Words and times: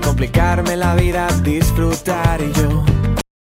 complicarme 0.00 0.76
la 0.76 0.94
vida, 0.94 1.28
disfrutar 1.42 2.40
yo. 2.40 2.84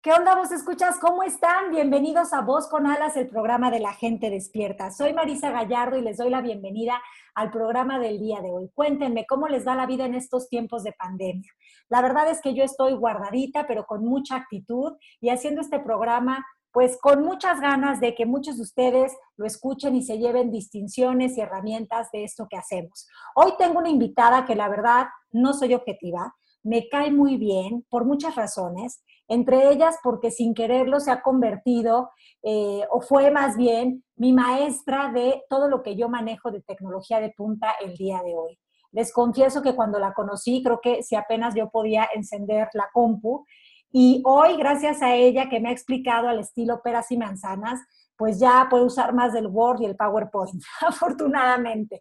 ¿Qué 0.03 0.13
onda 0.13 0.35
vos 0.35 0.51
escuchas? 0.51 0.99
¿Cómo 0.99 1.23
están? 1.23 1.71
Bienvenidos 1.71 2.33
a 2.33 2.41
Voz 2.41 2.69
con 2.69 2.89
Alas, 2.89 3.17
el 3.17 3.29
programa 3.29 3.71
de 3.71 3.79
la 3.79 3.93
gente 3.93 4.31
despierta. 4.31 4.91
Soy 4.91 5.13
Marisa 5.13 5.53
Gallardo 5.53 5.97
y 5.97 6.03
les 6.03 6.17
doy 6.17 6.29
la 6.29 6.41
bienvenida 6.41 7.01
al 7.37 7.53
programa 7.53 8.01
del 8.01 8.19
día 8.19 8.41
de 8.41 8.51
hoy. 8.51 8.69
Cuéntenme 8.75 9.27
cómo 9.27 9.47
les 9.47 9.65
da 9.65 9.77
la 9.77 9.87
vida 9.87 10.05
en 10.05 10.17
estos 10.17 10.49
tiempos 10.49 10.83
de 10.83 10.93
pandemia. 10.93 11.53
La 11.89 12.03
verdad 12.03 12.29
es 12.29 12.41
que 12.41 12.53
yo 12.53 12.65
estoy 12.65 12.95
guardadita, 12.95 13.67
pero 13.69 13.85
con 13.85 14.05
mucha 14.05 14.35
actitud 14.35 14.95
y 15.21 15.29
haciendo 15.29 15.61
este 15.61 15.79
programa 15.79 16.45
pues 16.73 16.99
con 17.01 17.23
muchas 17.23 17.61
ganas 17.61 18.01
de 18.01 18.15
que 18.15 18.27
muchos 18.27 18.57
de 18.57 18.63
ustedes 18.63 19.13
lo 19.37 19.47
escuchen 19.47 19.95
y 19.95 20.03
se 20.03 20.19
lleven 20.19 20.51
distinciones 20.51 21.37
y 21.37 21.41
herramientas 21.41 22.11
de 22.13 22.25
esto 22.25 22.47
que 22.51 22.57
hacemos. 22.57 23.07
Hoy 23.35 23.53
tengo 23.59 23.79
una 23.79 23.91
invitada 23.91 24.47
que 24.47 24.55
la 24.55 24.69
verdad 24.69 25.07
no 25.31 25.53
soy 25.53 25.75
objetiva, 25.75 26.35
me 26.63 26.89
cae 26.89 27.11
muy 27.11 27.37
bien 27.37 27.85
por 27.91 28.05
muchas 28.05 28.37
razones, 28.37 29.03
entre 29.29 29.71
ellas 29.71 29.97
porque 30.03 30.31
sin 30.31 30.55
quererlo 30.55 31.01
se 31.01 31.11
ha 31.11 31.23
convertido 31.23 32.11
eh, 32.43 32.83
o 32.91 33.01
fue 33.01 33.31
más 33.31 33.57
bien 33.57 34.05
mi 34.17 34.33
maestra 34.33 35.11
de 35.13 35.43
todo 35.49 35.69
lo 35.69 35.83
que 35.83 35.97
yo 35.97 36.09
manejo 36.09 36.51
de 36.51 36.63
tecnología 36.63 37.21
de 37.21 37.31
punta 37.31 37.73
el 37.81 37.97
día 37.97 38.23
de 38.23 38.35
hoy. 38.35 38.59
Les 38.93 39.13
confieso 39.13 39.63
que 39.63 39.75
cuando 39.75 39.99
la 39.99 40.13
conocí, 40.13 40.63
creo 40.63 40.81
que 40.81 41.03
si 41.03 41.17
apenas 41.17 41.55
yo 41.55 41.71
podía 41.71 42.09
encender 42.15 42.69
la 42.75 42.91
compu, 42.93 43.45
y 43.93 44.23
hoy, 44.25 44.57
gracias 44.57 45.03
a 45.03 45.15
ella 45.15 45.51
que 45.51 45.61
me 45.61 45.69
ha 45.69 45.73
explicado 45.73 46.29
al 46.29 46.41
estilo 46.41 46.81
peras 46.83 47.11
y 47.13 47.19
manzanas, 47.19 47.79
pues 48.17 48.39
ya 48.39 48.67
puedo 48.71 48.87
usar 48.87 49.13
más 49.15 49.33
del 49.33 49.49
Word 49.49 49.83
y 49.83 49.85
el 49.85 49.97
PowerPoint, 49.97 50.63
afortunadamente. 50.81 52.01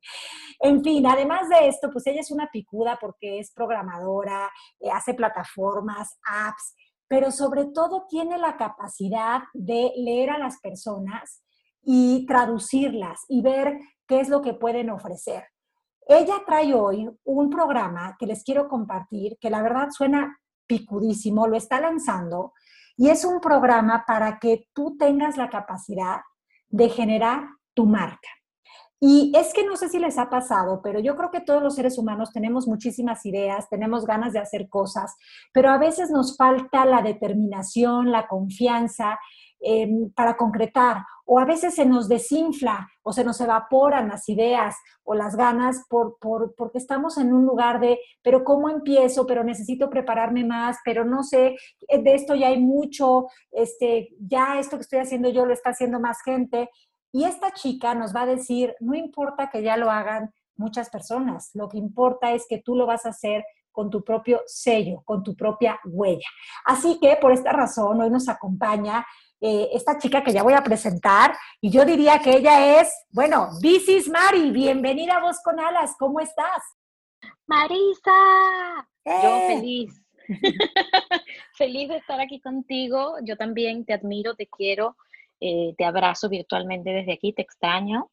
En 0.59 0.83
fin, 0.83 1.05
además 1.05 1.49
de 1.49 1.67
esto, 1.67 1.89
pues 1.91 2.07
ella 2.07 2.21
es 2.21 2.31
una 2.31 2.47
picuda 2.51 2.97
porque 2.99 3.39
es 3.39 3.51
programadora, 3.51 4.49
eh, 4.79 4.89
hace 4.89 5.13
plataformas, 5.13 6.17
apps, 6.23 6.75
pero 7.07 7.29
sobre 7.31 7.65
todo 7.65 8.05
tiene 8.07 8.37
la 8.37 8.55
capacidad 8.55 9.41
de 9.53 9.91
leer 9.97 10.29
a 10.29 10.37
las 10.37 10.59
personas 10.61 11.43
y 11.83 12.25
traducirlas 12.25 13.25
y 13.27 13.41
ver 13.41 13.77
qué 14.07 14.21
es 14.21 14.29
lo 14.29 14.41
que 14.41 14.53
pueden 14.53 14.89
ofrecer. 14.89 15.43
Ella 16.07 16.35
trae 16.45 16.73
hoy 16.73 17.09
un 17.23 17.49
programa 17.49 18.15
que 18.17 18.27
les 18.27 18.43
quiero 18.43 18.67
compartir, 18.67 19.37
que 19.39 19.49
la 19.49 19.61
verdad 19.61 19.89
suena 19.91 20.37
picudísimo, 20.71 21.47
lo 21.47 21.57
está 21.57 21.81
lanzando 21.81 22.53
y 22.95 23.09
es 23.09 23.25
un 23.25 23.41
programa 23.41 24.05
para 24.07 24.39
que 24.39 24.69
tú 24.73 24.95
tengas 24.97 25.35
la 25.35 25.49
capacidad 25.49 26.21
de 26.69 26.87
generar 26.87 27.49
tu 27.73 27.85
marca. 27.85 28.29
Y 28.97 29.33
es 29.35 29.53
que 29.53 29.65
no 29.65 29.75
sé 29.75 29.89
si 29.89 29.99
les 29.99 30.17
ha 30.17 30.29
pasado, 30.29 30.79
pero 30.81 31.01
yo 31.01 31.17
creo 31.17 31.29
que 31.29 31.41
todos 31.41 31.61
los 31.61 31.75
seres 31.75 31.97
humanos 31.97 32.31
tenemos 32.31 32.67
muchísimas 32.67 33.25
ideas, 33.25 33.67
tenemos 33.67 34.05
ganas 34.05 34.31
de 34.31 34.39
hacer 34.39 34.69
cosas, 34.69 35.17
pero 35.51 35.71
a 35.71 35.77
veces 35.77 36.09
nos 36.09 36.37
falta 36.37 36.85
la 36.85 37.01
determinación, 37.01 38.13
la 38.13 38.27
confianza 38.27 39.19
Em, 39.63 40.09
para 40.15 40.35
concretar, 40.37 41.05
o 41.23 41.37
a 41.37 41.45
veces 41.45 41.75
se 41.75 41.85
nos 41.85 42.09
desinfla 42.09 42.89
o 43.03 43.13
se 43.13 43.23
nos 43.23 43.39
evaporan 43.41 44.07
las 44.07 44.27
ideas 44.27 44.75
o 45.03 45.13
las 45.13 45.35
ganas 45.35 45.85
por, 45.87 46.17
porque 46.19 46.79
estamos 46.79 47.19
en 47.19 47.31
un 47.31 47.45
lugar 47.45 47.79
de, 47.79 47.99
pero 48.23 48.43
¿cómo 48.43 48.69
empiezo? 48.69 49.27
Pero 49.27 49.43
necesito 49.43 49.87
prepararme 49.87 50.43
más, 50.43 50.77
pero 50.83 51.05
no 51.05 51.21
sé, 51.21 51.57
eh, 51.87 52.01
de 52.01 52.15
esto 52.15 52.33
ya 52.33 52.47
hay 52.47 52.59
mucho, 52.59 53.27
este, 53.51 54.09
ya 54.19 54.57
esto 54.57 54.77
que 54.77 54.81
estoy 54.81 54.97
haciendo 54.97 55.29
yo 55.29 55.45
lo 55.45 55.53
está 55.53 55.69
haciendo 55.69 55.99
más 55.99 56.23
gente. 56.23 56.67
Y 57.11 57.25
esta 57.25 57.51
chica 57.51 57.93
nos 57.93 58.15
va 58.15 58.23
a 58.23 58.25
decir, 58.25 58.75
no 58.79 58.95
importa 58.95 59.51
que 59.51 59.61
ya 59.61 59.77
lo 59.77 59.91
hagan 59.91 60.33
muchas 60.55 60.89
personas, 60.89 61.51
lo 61.53 61.69
que 61.69 61.77
importa 61.77 62.31
es 62.31 62.47
que 62.49 62.63
tú 62.65 62.75
lo 62.75 62.87
vas 62.87 63.05
a 63.05 63.09
hacer 63.09 63.43
con 63.71 63.91
tu 63.91 64.03
propio 64.03 64.41
sello, 64.47 65.01
con 65.05 65.23
tu 65.23 65.35
propia 65.35 65.79
huella. 65.85 66.27
Así 66.65 66.99
que 66.99 67.15
por 67.21 67.31
esta 67.31 67.51
razón 67.51 68.01
hoy 68.01 68.09
nos 68.09 68.27
acompaña 68.27 69.05
eh, 69.43 69.69
esta 69.73 69.97
chica 69.97 70.23
que 70.23 70.31
ya 70.31 70.43
voy 70.43 70.53
a 70.53 70.63
presentar 70.63 71.35
y 71.59 71.71
yo 71.71 71.83
diría 71.83 72.19
que 72.19 72.37
ella 72.37 72.79
es, 72.79 72.93
bueno, 73.09 73.49
This 73.59 73.89
is 73.89 74.07
Mari, 74.07 74.51
bienvenida 74.51 75.17
a 75.17 75.21
Voz 75.21 75.41
con 75.43 75.59
Alas, 75.59 75.95
¿cómo 75.97 76.19
estás? 76.19 76.61
Marisa, 77.47 78.87
yo 79.03 79.11
¡Eh! 79.13 79.47
feliz, 79.47 80.01
feliz 81.57 81.89
de 81.89 81.97
estar 81.97 82.21
aquí 82.21 82.39
contigo, 82.39 83.15
yo 83.23 83.35
también 83.35 83.83
te 83.83 83.93
admiro, 83.93 84.35
te 84.35 84.45
quiero, 84.45 84.95
eh, 85.39 85.73
te 85.75 85.85
abrazo 85.85 86.29
virtualmente 86.29 86.91
desde 86.91 87.13
aquí, 87.13 87.33
te 87.33 87.41
extraño. 87.41 88.11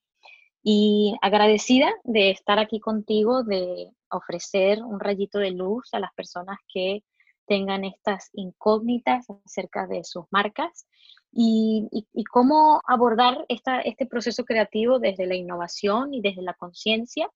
Y 0.62 1.14
agradecida 1.20 1.88
de 2.04 2.30
estar 2.30 2.58
aquí 2.58 2.80
contigo, 2.80 3.44
de 3.44 3.90
ofrecer 4.10 4.82
un 4.82 4.98
rayito 4.98 5.38
de 5.38 5.50
luz 5.50 5.92
a 5.92 6.00
las 6.00 6.12
personas 6.14 6.58
que 6.72 7.04
tengan 7.46 7.84
estas 7.84 8.30
incógnitas 8.32 9.26
acerca 9.44 9.86
de 9.86 10.04
sus 10.04 10.24
marcas 10.30 10.86
y, 11.32 12.24
cómo 12.30 12.80
abordar 12.86 13.44
esta, 13.48 13.80
este 13.80 14.06
proceso 14.06 14.44
creativo 14.44 14.98
desde 14.98 15.26
la 15.26 15.34
innovación 15.34 16.14
y 16.14 16.20
desde 16.20 16.42
la 16.42 16.54
conciencia. 16.54 17.28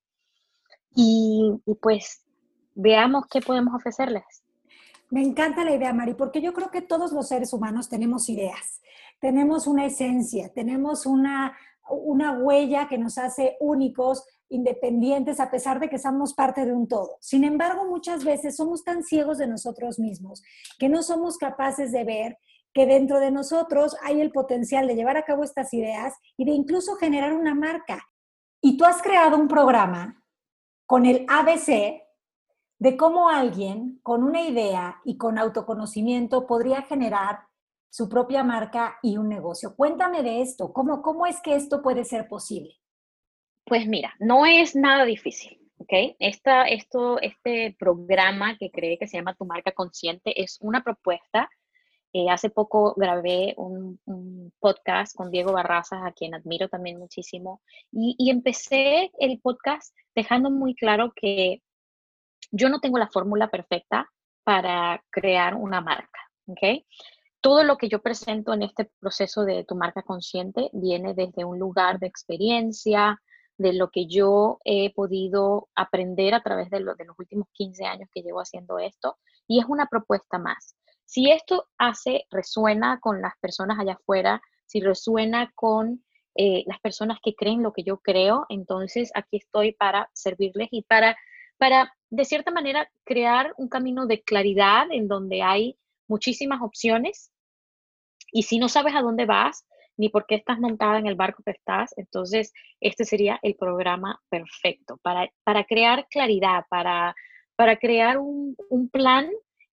Y, 0.95 1.61
pues 1.81 2.25
veamos 2.75 3.27
qué 3.31 3.41
podemos 3.41 3.75
ofrecerles. 3.75 4.25
Me 5.11 5.23
encanta 5.23 5.65
la 5.65 5.75
idea, 5.75 5.93
Mari, 5.93 6.15
porque 6.15 6.41
yo 6.41 6.55
creo 6.55 6.71
que 6.71 6.81
todos 6.81 7.13
los 7.13 7.29
seres 7.29 7.53
humanos 7.53 7.89
tenemos 7.91 8.31
ideas, 8.31 8.81
tenemos 9.21 9.67
una 9.67 9.85
esencia, 9.85 10.51
tenemos 10.55 11.05
una, 11.05 11.55
una 11.91 12.33
huella 12.33 12.89
que 12.89 12.97
nos 12.97 13.19
hace 13.19 13.57
únicos, 13.61 14.25
independientes, 14.49 15.41
a 15.41 15.51
pesar 15.51 15.81
de 15.81 15.89
que 15.89 15.99
somos 15.99 16.35
parte 16.35 16.65
de 16.65 16.73
un 16.73 16.87
todo. 16.89 17.17
Sin 17.21 17.45
embargo, 17.45 17.87
muchas 17.87 18.25
veces 18.25 18.57
somos 18.57 18.85
tan 18.85 19.03
ciegos 19.03 19.39
de 19.39 19.47
nosotros 19.47 19.99
mismos 19.99 20.43
que 20.79 20.89
no 20.89 21.03
somos 21.03 21.37
capaces 21.37 21.93
de 21.93 22.05
ver 22.05 22.39
que 22.73 22.87
dentro 22.87 23.21
de 23.21 23.31
nosotros 23.31 23.97
hay 24.03 24.21
el 24.21 24.31
potencial 24.31 24.87
de 24.87 24.95
llevar 24.95 25.17
a 25.17 25.25
cabo 25.25 25.45
estas 25.45 25.73
ideas 25.75 26.15
y 26.37 26.45
de 26.45 26.53
incluso 26.53 26.97
generar 26.97 27.33
una 27.33 27.55
marca. 27.55 28.07
Y 28.61 28.77
tú 28.77 28.85
has 28.85 29.03
creado 29.03 29.37
un 29.37 29.49
programa 29.49 30.25
con 30.87 31.07
el 31.07 31.25
ABC 31.29 32.03
de 32.79 32.97
cómo 32.97 33.29
alguien 33.29 34.01
con 34.03 34.23
una 34.23 34.43
idea 34.43 35.01
y 35.05 35.17
con 35.17 35.39
autoconocimiento 35.39 36.47
podría 36.47 36.83
generar 36.83 37.41
su 37.91 38.09
propia 38.09 38.43
marca 38.43 38.99
y 39.03 39.17
un 39.19 39.29
negocio. 39.29 39.77
Cuéntame 39.77 40.23
de 40.23 40.41
esto, 40.41 40.73
¿cómo, 40.73 41.03
cómo 41.03 41.27
es 41.27 41.41
que 41.43 41.55
esto 41.55 41.83
puede 41.83 42.05
ser 42.05 42.27
posible? 42.27 42.75
Pues 43.65 43.87
mira, 43.87 44.15
no 44.19 44.47
es 44.47 44.75
nada 44.75 45.05
difícil. 45.05 45.63
¿ok? 45.83 46.17
Esta, 46.19 46.65
esto, 46.65 47.21
este 47.21 47.77
programa 47.79 48.57
que 48.57 48.71
cree 48.71 48.99
que 48.99 49.07
se 49.07 49.17
llama 49.17 49.35
Tu 49.35 49.45
Marca 49.45 49.73
Consciente 49.73 50.41
es 50.41 50.59
una 50.61 50.83
propuesta 50.83 51.51
eh, 52.15 52.29
hace 52.29 52.51
poco 52.51 52.95
grabé 52.97 53.55
un, 53.57 54.01
podcast 54.61 55.17
con 55.17 55.31
Diego 55.31 55.53
Barrazas, 55.53 56.01
a 56.05 56.13
quien 56.13 56.35
admiro 56.35 56.69
también 56.69 56.99
muchísimo, 56.99 57.63
y, 57.91 58.31
empecé 58.31 59.11
el 59.19 59.41
podcast 59.41 59.97
dejando 60.15 60.51
muy 60.51 60.75
claro 60.75 61.13
que 61.17 61.63
yo 62.51 62.69
no 62.69 62.81
tengo 62.81 62.99
la 62.99 63.09
fórmula 63.09 63.49
perfecta 63.49 64.11
para 64.45 65.03
crear 65.11 65.55
una 65.55 65.81
marca, 65.81 66.21
¿ok? 66.47 66.85
Todo 67.41 67.65
lo 67.65 67.77
que 67.77 67.89
yo 67.89 68.03
presento 68.03 68.53
en 68.53 68.63
este 68.63 68.91
proceso 69.01 69.45
de 69.45 69.65
tu 69.65 69.75
marca 69.75 70.03
consciente 70.03 70.71
viene 70.73 71.15
desde 71.15 71.45
un 71.45 71.59
lugar 71.59 71.99
de 71.99 72.07
experiencia, 72.07 73.21
de 73.59 73.73
lo 73.73 73.91
que 73.91 74.07
yo 74.07 74.59
he 74.65 74.93
podido 74.93 75.69
aprender 75.75 76.35
a 76.35 76.43
través 76.43 76.71
de, 76.71 76.81
los 76.81 76.97
últimos 77.19 77.49
15 77.53 77.85
años 77.85 78.09
que 78.13 78.23
llevo 78.23 78.41
haciendo 78.41 78.79
esto, 78.79 79.19
y 79.47 79.61
es 79.61 79.67
una 79.67 79.87
propuesta 79.87 80.39
más. 80.39 80.77
Si 81.05 81.31
esto 81.31 81.69
hace, 81.79 82.27
resuena 82.31 82.99
con 83.01 83.21
las 83.21 83.35
personas 83.41 83.79
allá 83.79 83.95
afuera, 83.95 84.41
si 84.67 84.81
resuena 84.81 85.53
con 85.55 86.03
eh, 86.35 86.65
las 86.67 86.81
personas 86.81 87.19
que 87.23 87.35
creen 87.35 87.63
lo 87.63 87.73
que 87.73 87.83
yo 87.83 87.99
creo, 87.99 88.47
entonces 88.49 89.11
aquí 89.15 89.37
estoy 89.37 89.73
para 89.73 90.09
servirles 90.15 90.69
y 90.71 90.83
para, 90.83 91.17
para, 91.59 91.95
de 92.09 92.25
cierta 92.25 92.51
manera, 92.51 92.91
crear 93.05 93.53
un 93.59 93.69
camino 93.69 94.07
de 94.07 94.23
claridad 94.23 94.87
en 94.91 95.09
donde 95.09 95.43
hay 95.43 95.79
muchísimas 96.09 96.63
opciones. 96.63 97.31
Y 98.33 98.45
si 98.45 98.59
no 98.59 98.69
sabes 98.71 98.95
a 98.95 99.03
dónde 99.03 99.27
vas, 99.27 99.67
ni 99.99 100.09
por 100.09 100.27
qué 100.27 100.37
estás 100.37 100.59
montada 100.59 100.99
en 100.99 101.07
el 101.07 101.17
barco 101.17 101.43
que 101.45 101.51
estás, 101.51 101.93
entonces 101.99 102.53
este 102.81 103.05
sería 103.05 103.39
el 103.43 103.55
programa 103.57 104.21
perfecto 104.31 104.99
para, 105.03 105.31
para 105.45 105.65
crear 105.65 106.07
claridad, 106.09 106.65
para, 106.71 107.15
para 107.57 107.77
crear 107.77 108.19
un, 108.19 108.57
un 108.71 108.89
plan 108.89 109.31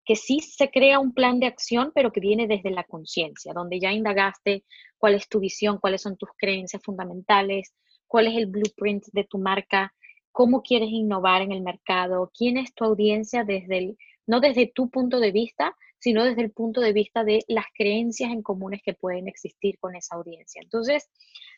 que 0.08 0.16
sí 0.16 0.40
se 0.40 0.70
crea 0.70 1.00
un 1.00 1.12
plan 1.12 1.38
de 1.38 1.44
acción, 1.44 1.92
pero 1.94 2.10
que 2.10 2.20
viene 2.20 2.46
desde 2.46 2.70
la 2.70 2.82
conciencia, 2.84 3.52
donde 3.52 3.78
ya 3.78 3.92
indagaste 3.92 4.64
cuál 4.96 5.14
es 5.14 5.28
tu 5.28 5.38
visión, 5.38 5.76
cuáles 5.76 6.00
son 6.00 6.16
tus 6.16 6.30
creencias 6.38 6.82
fundamentales, 6.82 7.74
cuál 8.06 8.26
es 8.28 8.38
el 8.38 8.46
blueprint 8.46 9.04
de 9.12 9.24
tu 9.24 9.36
marca, 9.36 9.92
cómo 10.32 10.62
quieres 10.62 10.88
innovar 10.88 11.42
en 11.42 11.52
el 11.52 11.60
mercado, 11.60 12.32
quién 12.34 12.56
es 12.56 12.72
tu 12.72 12.86
audiencia 12.86 13.44
desde 13.44 13.76
el, 13.76 13.98
no 14.26 14.40
desde 14.40 14.72
tu 14.74 14.88
punto 14.88 15.20
de 15.20 15.30
vista, 15.30 15.76
sino 15.98 16.24
desde 16.24 16.40
el 16.40 16.52
punto 16.52 16.80
de 16.80 16.94
vista 16.94 17.22
de 17.22 17.44
las 17.46 17.66
creencias 17.74 18.30
en 18.30 18.40
comunes 18.40 18.80
que 18.82 18.94
pueden 18.94 19.28
existir 19.28 19.78
con 19.78 19.94
esa 19.94 20.16
audiencia. 20.16 20.62
Entonces, 20.62 21.10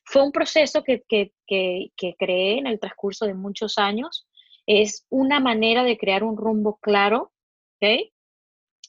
fue 0.02 0.25
un 0.25 0.32
proceso 0.32 0.82
que, 0.82 1.05
que, 1.06 1.31
que, 1.47 2.17
creé 2.19 2.58
en 2.58 2.67
el 2.67 2.81
transcurso 2.81 3.26
de 3.26 3.35
muchos 3.35 3.79
años. 3.79 4.26
Es 4.67 5.06
una 5.08 5.38
manera 5.38 5.85
de 5.85 5.97
crear 5.97 6.25
un 6.25 6.37
rumbo 6.37 6.81
claro, 6.82 7.31
¿ok? 7.76 8.11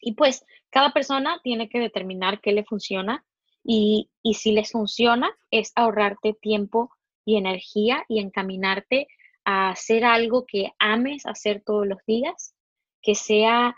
Y 0.02 0.14
pues 0.14 0.46
cada 0.70 0.92
persona 0.92 1.40
tiene 1.44 1.70
que 1.70 1.80
determinar 1.80 2.42
qué 2.42 2.52
le 2.52 2.64
funciona 2.64 3.24
y, 3.64 4.10
y 4.24 4.34
si 4.34 4.52
les 4.52 4.72
funciona 4.72 5.32
es 5.52 5.72
ahorrarte 5.76 6.34
tiempo 6.34 6.92
y 7.26 7.38
energía 7.38 8.04
y 8.08 8.20
encaminarte 8.20 9.08
a 9.46 9.70
hacer 9.70 10.04
algo 10.04 10.46
que 10.46 10.72
ames 10.80 11.26
hacer 11.26 11.62
todos 11.66 11.88
los 11.88 12.00
días, 12.06 12.56
que 13.02 13.16
sea 13.16 13.76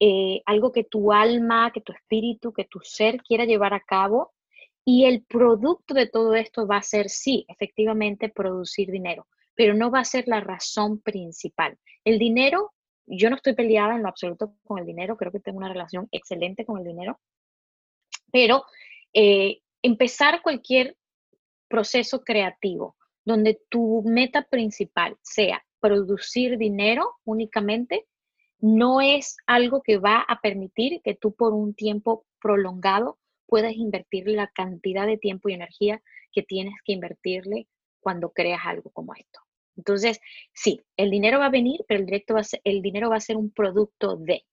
eh, 0.00 0.42
algo 0.46 0.72
que 0.72 0.84
tu 0.84 1.12
alma, 1.12 1.70
que 1.72 1.80
tu 1.80 1.92
espíritu, 1.92 2.52
que 2.52 2.64
tu 2.64 2.80
ser 2.80 3.18
quiera 3.22 3.44
llevar 3.44 3.74
a 3.74 3.80
cabo. 3.80 4.32
Y 4.84 5.04
el 5.04 5.24
producto 5.24 5.94
de 5.94 6.06
todo 6.06 6.34
esto 6.34 6.66
va 6.66 6.78
a 6.78 6.82
ser, 6.82 7.08
sí, 7.08 7.46
efectivamente, 7.48 8.28
producir 8.28 8.90
dinero, 8.90 9.26
pero 9.54 9.74
no 9.74 9.90
va 9.90 10.00
a 10.00 10.04
ser 10.04 10.28
la 10.28 10.40
razón 10.40 11.00
principal. 11.00 11.78
El 12.04 12.18
dinero, 12.18 12.73
yo 13.06 13.30
no 13.30 13.36
estoy 13.36 13.54
peleada 13.54 13.94
en 13.94 14.02
lo 14.02 14.08
absoluto 14.08 14.54
con 14.64 14.78
el 14.78 14.86
dinero, 14.86 15.16
creo 15.16 15.32
que 15.32 15.40
tengo 15.40 15.58
una 15.58 15.68
relación 15.68 16.08
excelente 16.10 16.64
con 16.64 16.78
el 16.78 16.84
dinero, 16.84 17.20
pero 18.32 18.64
eh, 19.12 19.60
empezar 19.82 20.42
cualquier 20.42 20.96
proceso 21.68 22.22
creativo 22.22 22.96
donde 23.24 23.60
tu 23.68 24.02
meta 24.04 24.42
principal 24.42 25.16
sea 25.22 25.64
producir 25.80 26.56
dinero 26.56 27.16
únicamente, 27.24 28.06
no 28.58 29.00
es 29.00 29.36
algo 29.46 29.82
que 29.82 29.98
va 29.98 30.24
a 30.26 30.40
permitir 30.40 31.02
que 31.02 31.14
tú 31.14 31.34
por 31.34 31.52
un 31.52 31.74
tiempo 31.74 32.24
prolongado 32.40 33.18
puedas 33.46 33.74
invertirle 33.74 34.34
la 34.34 34.48
cantidad 34.48 35.06
de 35.06 35.18
tiempo 35.18 35.48
y 35.48 35.54
energía 35.54 36.02
que 36.32 36.42
tienes 36.42 36.74
que 36.84 36.92
invertirle 36.92 37.68
cuando 38.00 38.30
creas 38.30 38.60
algo 38.64 38.90
como 38.90 39.14
esto. 39.14 39.40
Entonces, 39.76 40.20
sí, 40.52 40.80
el 40.96 41.10
dinero 41.10 41.38
va 41.38 41.46
a 41.46 41.50
venir, 41.50 41.84
pero 41.88 42.00
el, 42.00 42.06
directo 42.06 42.34
va 42.34 42.40
a 42.40 42.58
el 42.64 42.82
dinero 42.82 43.10
va 43.10 43.16
a 43.16 43.20
ser 43.20 43.36
un 43.36 43.50
producto 43.50 44.16
de. 44.16 44.44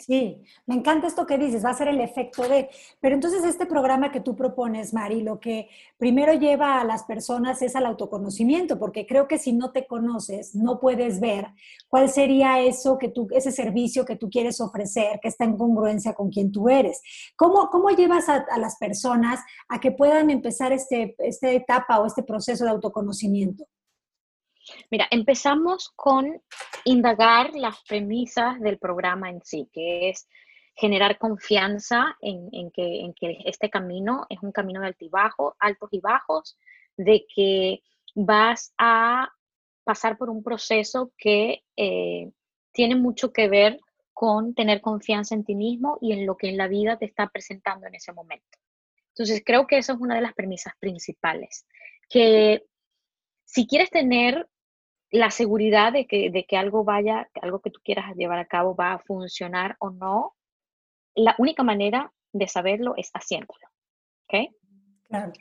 Sí, 0.00 0.42
me 0.66 0.74
encanta 0.74 1.06
esto 1.06 1.26
que 1.26 1.38
dices, 1.38 1.64
va 1.64 1.70
a 1.70 1.74
ser 1.74 1.88
el 1.88 1.98
efecto 1.98 2.46
de, 2.46 2.68
pero 3.00 3.14
entonces 3.14 3.42
este 3.44 3.64
programa 3.64 4.12
que 4.12 4.20
tú 4.20 4.36
propones, 4.36 4.92
Mari, 4.92 5.22
lo 5.22 5.40
que 5.40 5.70
primero 5.96 6.34
lleva 6.34 6.82
a 6.82 6.84
las 6.84 7.04
personas 7.04 7.62
es 7.62 7.74
al 7.74 7.86
autoconocimiento, 7.86 8.78
porque 8.78 9.06
creo 9.06 9.26
que 9.26 9.38
si 9.38 9.54
no 9.54 9.72
te 9.72 9.86
conoces, 9.86 10.54
no 10.54 10.80
puedes 10.80 11.18
ver 11.18 11.46
cuál 11.88 12.10
sería 12.10 12.60
eso 12.60 12.98
que 12.98 13.08
tú, 13.08 13.26
ese 13.30 13.52
servicio 13.52 14.04
que 14.04 14.16
tú 14.16 14.28
quieres 14.28 14.60
ofrecer, 14.60 15.18
que 15.22 15.28
está 15.28 15.44
en 15.44 15.56
congruencia 15.56 16.12
con 16.12 16.28
quien 16.28 16.52
tú 16.52 16.68
eres. 16.68 17.00
¿Cómo, 17.34 17.70
cómo 17.70 17.88
llevas 17.88 18.28
a, 18.28 18.44
a 18.50 18.58
las 18.58 18.76
personas 18.76 19.40
a 19.68 19.80
que 19.80 19.92
puedan 19.92 20.28
empezar 20.28 20.72
este, 20.72 21.14
esta 21.20 21.50
etapa 21.50 22.00
o 22.00 22.06
este 22.06 22.22
proceso 22.22 22.64
de 22.64 22.70
autoconocimiento? 22.70 23.64
Mira, 24.90 25.06
empezamos 25.10 25.90
con 25.94 26.40
indagar 26.84 27.54
las 27.54 27.82
premisas 27.82 28.60
del 28.60 28.78
programa 28.78 29.30
en 29.30 29.42
sí, 29.42 29.68
que 29.72 30.10
es 30.10 30.28
generar 30.76 31.18
confianza 31.18 32.16
en, 32.20 32.70
que, 32.72 33.12
este 33.44 33.70
camino 33.70 34.26
es 34.28 34.38
un 34.42 34.52
camino 34.52 34.80
de 34.80 34.88
altibajo, 34.88 35.56
altos 35.58 35.88
y 35.92 36.00
bajos, 36.00 36.56
de 36.96 37.26
que 37.34 37.82
vas 38.14 38.72
a 38.78 39.30
pasar 39.84 40.16
por 40.16 40.30
un 40.30 40.42
proceso 40.42 41.12
que 41.16 41.62
eh, 41.76 42.30
tiene 42.72 42.96
mucho 42.96 43.32
que 43.32 43.48
ver 43.48 43.78
con 44.12 44.54
tener 44.54 44.80
confianza 44.80 45.34
en 45.34 45.44
ti 45.44 45.54
mismo 45.54 45.98
y 46.00 46.12
en 46.12 46.26
lo 46.26 46.36
que 46.36 46.48
en 46.48 46.56
la 46.56 46.68
vida 46.68 46.96
te 46.96 47.04
está 47.04 47.28
presentando 47.28 47.86
en 47.86 47.94
ese 47.94 48.12
momento. 48.12 48.58
Entonces, 49.08 49.42
creo 49.44 49.66
que 49.66 49.78
eso 49.78 49.92
es 49.92 50.00
una 50.00 50.16
de 50.16 50.22
las 50.22 50.34
premisas 50.34 50.74
principales, 50.80 51.66
que 52.08 52.64
si 53.44 53.66
quieres 53.66 53.90
tener 53.90 54.48
la 55.14 55.30
seguridad 55.30 55.92
de 55.92 56.08
que, 56.08 56.28
de 56.30 56.44
que 56.44 56.56
algo 56.56 56.82
vaya, 56.82 57.30
algo 57.40 57.60
que 57.60 57.70
tú 57.70 57.78
quieras 57.84 58.16
llevar 58.16 58.40
a 58.40 58.46
cabo 58.46 58.74
va 58.74 58.94
a 58.94 58.98
funcionar 58.98 59.76
o 59.78 59.90
no, 59.90 60.34
la 61.14 61.36
única 61.38 61.62
manera 61.62 62.12
de 62.32 62.48
saberlo 62.48 62.94
es 62.96 63.12
haciéndolo. 63.14 63.64
¿Ok? 64.24 64.50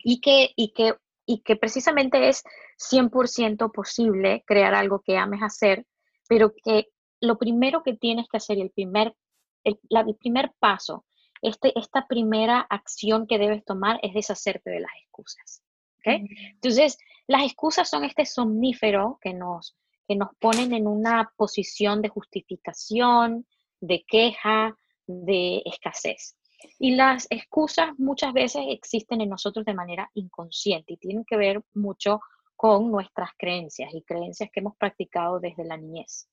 Y, 0.04 0.22
que, 0.22 0.52
y, 0.56 0.74
que, 0.74 0.94
y 1.26 1.42
que 1.42 1.56
precisamente 1.56 2.30
es 2.30 2.44
100% 2.92 3.72
posible 3.72 4.44
crear 4.46 4.76
algo 4.76 5.02
que 5.04 5.18
ames 5.18 5.42
hacer, 5.42 5.88
pero 6.30 6.54
que 6.64 6.90
lo 7.20 7.40
primero 7.40 7.82
que 7.82 7.96
tienes 7.96 8.28
que 8.30 8.38
hacer 8.38 8.60
y 8.60 8.62
el 8.62 8.70
primer, 8.70 9.16
el, 9.64 9.80
primer 10.20 10.52
paso, 10.60 11.04
este, 11.42 11.74
esta 11.80 12.06
primera 12.06 12.60
acción 12.60 13.26
que 13.26 13.40
debes 13.40 13.66
tomar 13.66 14.00
es 14.04 14.14
deshacerte 14.14 14.70
de 14.70 14.82
las 14.82 14.92
excusas. 15.02 15.63
¿Okay? 16.04 16.26
Entonces, 16.54 16.98
las 17.28 17.44
excusas 17.44 17.90
son 17.90 18.04
este 18.04 18.26
somnífero 18.26 19.18
que 19.22 19.34
nos, 19.34 19.78
que 20.08 20.16
nos 20.16 20.30
ponen 20.40 20.74
en 20.74 20.88
una 20.88 21.32
posición 21.38 22.02
de 22.02 22.10
justificación, 22.10 23.46
de 23.80 24.04
queja, 24.06 24.78
de 25.08 25.62
escasez. 25.66 26.36
Y 26.80 26.96
las 26.96 27.28
excusas 27.30 27.90
muchas 27.98 28.34
veces 28.34 28.64
existen 28.70 29.22
en 29.22 29.30
nosotros 29.30 29.66
de 29.66 29.74
manera 29.74 30.10
inconsciente 30.14 30.94
y 30.94 30.98
tienen 30.98 31.26
que 31.26 31.38
ver 31.38 31.62
mucho 31.74 32.22
con 32.56 32.92
nuestras 32.92 33.32
creencias 33.38 33.94
y 33.94 34.04
creencias 34.04 34.50
que 34.52 34.60
hemos 34.62 34.76
practicado 34.78 35.40
desde 35.40 35.66
la 35.66 35.78
niñez. 35.78 36.30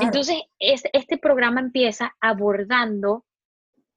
Entonces, 0.00 0.42
este 0.58 1.18
programa 1.18 1.60
empieza 1.60 2.14
abordando, 2.20 3.24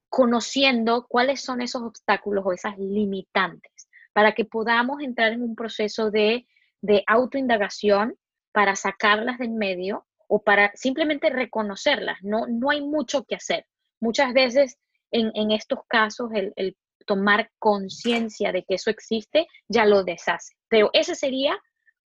conociendo 0.09 1.05
cuáles 1.07 1.41
son 1.41 1.61
esos 1.61 1.83
obstáculos 1.83 2.45
o 2.45 2.53
esas 2.53 2.77
limitantes 2.79 3.86
para 4.17 4.31
que 4.31 4.45
podamos 4.45 4.99
entrar 5.03 5.31
en 5.31 5.43
un 5.43 5.55
proceso 5.55 6.09
de, 6.09 6.47
de 6.81 7.03
autoindagación 7.05 8.17
para 8.51 8.75
sacarlas 8.75 9.37
del 9.37 9.51
medio 9.51 10.07
o 10.27 10.41
para 10.41 10.71
simplemente 10.73 11.29
reconocerlas. 11.29 12.17
No, 12.23 12.47
no 12.47 12.71
hay 12.71 12.81
mucho 12.81 13.25
que 13.25 13.35
hacer. 13.35 13.67
Muchas 13.99 14.33
veces 14.33 14.79
en, 15.11 15.51
estos 15.51 15.81
casos 15.87 16.31
el, 16.33 16.51
el 16.55 16.75
tomar 17.05 17.51
conciencia 17.59 18.51
de 18.51 18.63
que 18.63 18.73
eso 18.73 18.89
existe 18.89 19.45
ya 19.67 19.85
lo 19.85 20.03
deshace. 20.03 20.55
Pero 20.67 20.89
ese 20.93 21.13
sería 21.13 21.55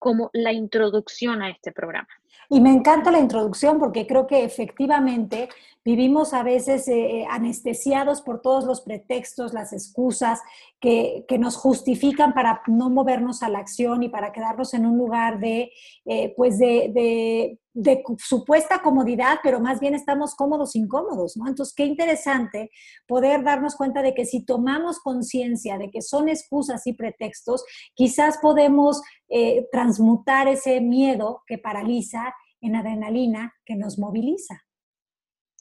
como 0.00 0.30
la 0.32 0.52
introducción 0.52 1.42
a 1.42 1.50
este 1.50 1.70
programa. 1.70 2.08
Y 2.48 2.60
me 2.60 2.70
encanta 2.70 3.10
la 3.10 3.20
introducción 3.20 3.78
porque 3.78 4.06
creo 4.06 4.26
que 4.26 4.44
efectivamente 4.44 5.48
vivimos 5.84 6.34
a 6.34 6.42
veces 6.42 6.86
eh, 6.88 7.26
anestesiados 7.30 8.20
por 8.20 8.42
todos 8.42 8.64
los 8.64 8.82
pretextos, 8.82 9.54
las 9.54 9.72
excusas 9.72 10.40
que, 10.78 11.24
nos 11.38 11.56
justifican 11.56 12.34
para 12.34 12.60
no 12.66 12.90
movernos 12.90 13.42
a 13.42 13.48
la 13.48 13.60
acción 13.60 14.02
y 14.02 14.08
para 14.08 14.32
quedarnos 14.32 14.74
en 14.74 14.84
un 14.84 14.98
lugar 14.98 15.40
de, 15.40 15.70
eh, 16.04 16.34
pues 16.36 16.58
de, 16.58 17.56
de, 17.72 18.04
supuesta 18.18 18.82
comodidad, 18.82 19.38
pero 19.42 19.60
más 19.60 19.80
bien 19.80 19.94
estamos 19.94 20.34
cómodos, 20.34 20.74
incómodos, 20.76 21.36
¿no? 21.36 21.46
Entonces, 21.46 21.74
qué 21.74 21.84
interesante 21.84 22.70
poder 23.06 23.42
darnos 23.42 23.76
cuenta 23.76 24.02
de 24.02 24.12
que 24.12 24.26
si 24.26 24.44
tomamos 24.44 24.98
conciencia 24.98 25.78
de 25.78 25.90
que 25.90 26.02
son 26.02 26.28
excusas 26.28 26.86
y 26.86 26.92
pretextos, 26.92 27.64
quizás 27.94 28.38
podemos 28.38 29.00
eh, 29.28 29.68
transmutar 29.70 30.48
ese 30.48 30.80
miedo 30.80 31.42
que 31.46 31.56
paraliza 31.58 32.19
en 32.60 32.76
adrenalina 32.76 33.54
que 33.64 33.76
nos 33.76 33.98
moviliza. 33.98 34.64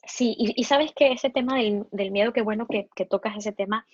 Sí, 0.08 0.36
y, 0.38 0.64
sabes 0.64 0.92
que 0.96 1.12
ese 1.12 1.30
tema 1.30 1.58
del, 1.58 2.12
miedo, 2.12 2.34
qué 2.34 2.42
bueno 2.42 2.68
que, 2.68 2.88
tocas 3.06 3.38
ese 3.38 3.52
tema, 3.52 3.86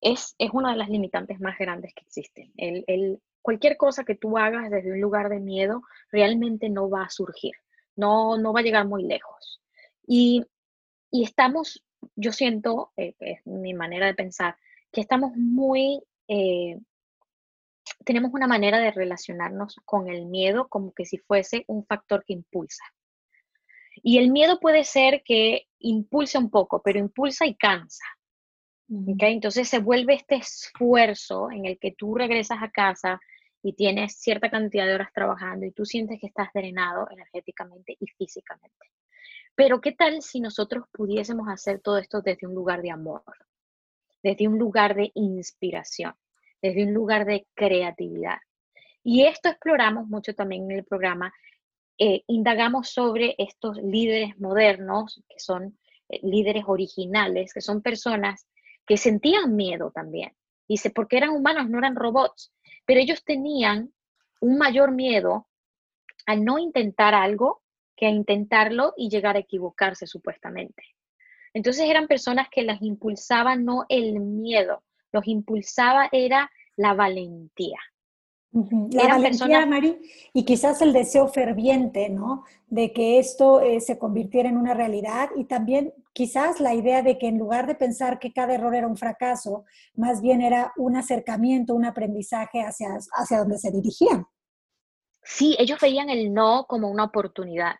es, 0.00 0.34
es, 0.38 0.50
una 0.52 0.72
de 0.72 0.76
las 0.76 0.90
limitantes 0.90 1.40
más 1.40 1.56
grandes 1.58 1.94
que 1.94 2.02
existen. 2.02 2.52
El, 2.56 3.20
cualquier 3.40 3.76
cosa 3.76 4.04
que 4.04 4.14
tú 4.14 4.36
hagas 4.36 4.70
desde 4.70 4.92
un 4.92 5.00
lugar 5.00 5.28
de 5.28 5.40
miedo 5.40 5.82
realmente 6.10 6.68
no 6.68 6.90
va 6.90 7.04
a 7.04 7.10
surgir, 7.10 7.52
no, 7.96 8.36
no 8.36 8.52
va 8.52 8.60
a 8.60 8.62
llegar 8.62 8.86
muy 8.86 9.04
lejos. 9.04 9.60
Y, 10.06 10.44
estamos, 11.12 11.84
yo 12.16 12.32
siento, 12.32 12.92
eh, 12.96 13.14
es 13.20 13.46
mi 13.46 13.72
manera 13.74 14.06
de 14.06 14.14
pensar, 14.14 14.56
que 14.90 15.00
estamos 15.00 15.36
muy 15.36 16.02
eh, 16.28 16.78
tenemos 18.04 18.32
una 18.32 18.46
manera 18.46 18.78
de 18.78 18.90
relacionarnos 18.90 19.76
con 19.84 20.08
el 20.08 20.26
miedo 20.26 20.68
como 20.68 20.92
que 20.92 21.04
si 21.04 21.18
fuese 21.18 21.64
un 21.66 21.84
factor 21.86 22.24
que 22.24 22.34
impulsa. 22.34 22.84
Y 23.96 24.18
el 24.18 24.30
miedo 24.30 24.60
puede 24.60 24.84
ser 24.84 25.22
que 25.24 25.66
impulse 25.78 26.38
un 26.38 26.50
poco, 26.50 26.82
pero 26.82 26.98
impulsa 26.98 27.46
y 27.46 27.54
cansa. 27.54 28.04
Entonces 28.88 29.68
se 29.68 29.78
vuelve 29.78 30.14
este 30.14 30.36
esfuerzo 30.36 31.50
en 31.50 31.64
el 31.64 31.78
que 31.78 31.92
tú 31.92 32.14
regresas 32.14 32.62
a 32.62 32.70
casa 32.70 33.20
y 33.62 33.72
tienes 33.72 34.16
cierta 34.18 34.50
cantidad 34.50 34.86
de 34.86 34.94
horas 34.94 35.12
trabajando 35.12 35.64
y 35.64 35.72
tú 35.72 35.86
sientes 35.86 36.20
que 36.20 36.26
estás 36.26 36.48
drenado 36.52 37.08
energéticamente 37.10 37.96
y 37.98 38.06
físicamente. 38.08 38.90
Pero 39.54 39.80
¿qué 39.80 39.92
tal 39.92 40.20
si 40.20 40.40
nosotros 40.40 40.84
pudiésemos 40.92 41.48
hacer 41.48 41.80
todo 41.80 41.98
esto 41.98 42.20
desde 42.20 42.46
un 42.46 42.54
lugar 42.54 42.82
de 42.82 42.90
amor, 42.90 43.22
desde 44.22 44.48
un 44.48 44.58
lugar 44.58 44.94
de 44.94 45.12
inspiración, 45.14 46.14
desde 46.64 46.84
un 46.84 46.94
lugar 46.94 47.26
de 47.26 47.46
creatividad? 47.54 48.38
Y 49.02 49.26
esto 49.26 49.50
exploramos 49.50 50.08
mucho 50.08 50.34
también 50.34 50.64
en 50.70 50.78
el 50.78 50.84
programa. 50.84 51.30
Eh, 51.98 52.22
indagamos 52.26 52.88
sobre 52.88 53.34
estos 53.36 53.76
líderes 53.76 54.38
modernos, 54.40 55.22
que 55.28 55.38
son 55.38 55.78
eh, 56.08 56.20
líderes 56.22 56.64
originales, 56.66 57.52
que 57.52 57.60
son 57.60 57.82
personas 57.82 58.46
que 58.86 58.96
sentían 58.96 59.54
miedo 59.54 59.90
también. 59.94 60.32
Dice, 60.66 60.88
porque 60.88 61.18
eran 61.18 61.30
humanos, 61.30 61.68
no 61.68 61.76
eran 61.76 61.96
robots, 61.96 62.50
pero 62.86 62.98
ellos 62.98 63.22
tenían 63.24 63.92
un 64.40 64.56
mayor 64.56 64.90
miedo 64.90 65.46
a 66.24 66.34
no 66.34 66.58
intentar 66.58 67.14
algo 67.14 67.62
que 67.94 68.06
a 68.06 68.10
intentarlo 68.10 68.94
y 68.96 69.10
llegar 69.10 69.36
a 69.36 69.40
equivocarse 69.40 70.06
supuestamente. 70.06 70.82
Entonces 71.52 71.90
eran 71.90 72.08
personas 72.08 72.48
que 72.50 72.62
las 72.62 72.80
impulsaba 72.80 73.54
no 73.54 73.84
el 73.90 74.18
miedo, 74.18 74.82
los 75.14 75.26
impulsaba 75.26 76.08
era 76.12 76.50
la 76.76 76.92
valentía. 76.92 77.78
La 78.52 79.08
valentía, 79.08 79.66
Mari, 79.66 79.98
y 80.32 80.44
quizás 80.44 80.80
el 80.80 80.92
deseo 80.92 81.26
ferviente, 81.26 82.08
¿no? 82.08 82.44
De 82.68 82.92
que 82.92 83.18
esto 83.18 83.60
eh, 83.60 83.80
se 83.80 83.98
convirtiera 83.98 84.48
en 84.48 84.56
una 84.56 84.74
realidad 84.74 85.30
y 85.34 85.44
también 85.44 85.92
quizás 86.12 86.60
la 86.60 86.72
idea 86.72 87.02
de 87.02 87.18
que 87.18 87.26
en 87.26 87.38
lugar 87.38 87.66
de 87.66 87.74
pensar 87.74 88.20
que 88.20 88.32
cada 88.32 88.54
error 88.54 88.74
era 88.76 88.86
un 88.86 88.96
fracaso, 88.96 89.64
más 89.94 90.20
bien 90.20 90.40
era 90.40 90.72
un 90.76 90.94
acercamiento, 90.94 91.74
un 91.74 91.84
aprendizaje 91.84 92.60
hacia, 92.60 92.96
hacia 93.12 93.38
donde 93.38 93.58
se 93.58 93.72
dirigían. 93.72 94.26
Sí, 95.24 95.56
ellos 95.58 95.80
veían 95.80 96.08
el 96.08 96.32
no 96.32 96.66
como 96.68 96.90
una 96.90 97.04
oportunidad 97.04 97.74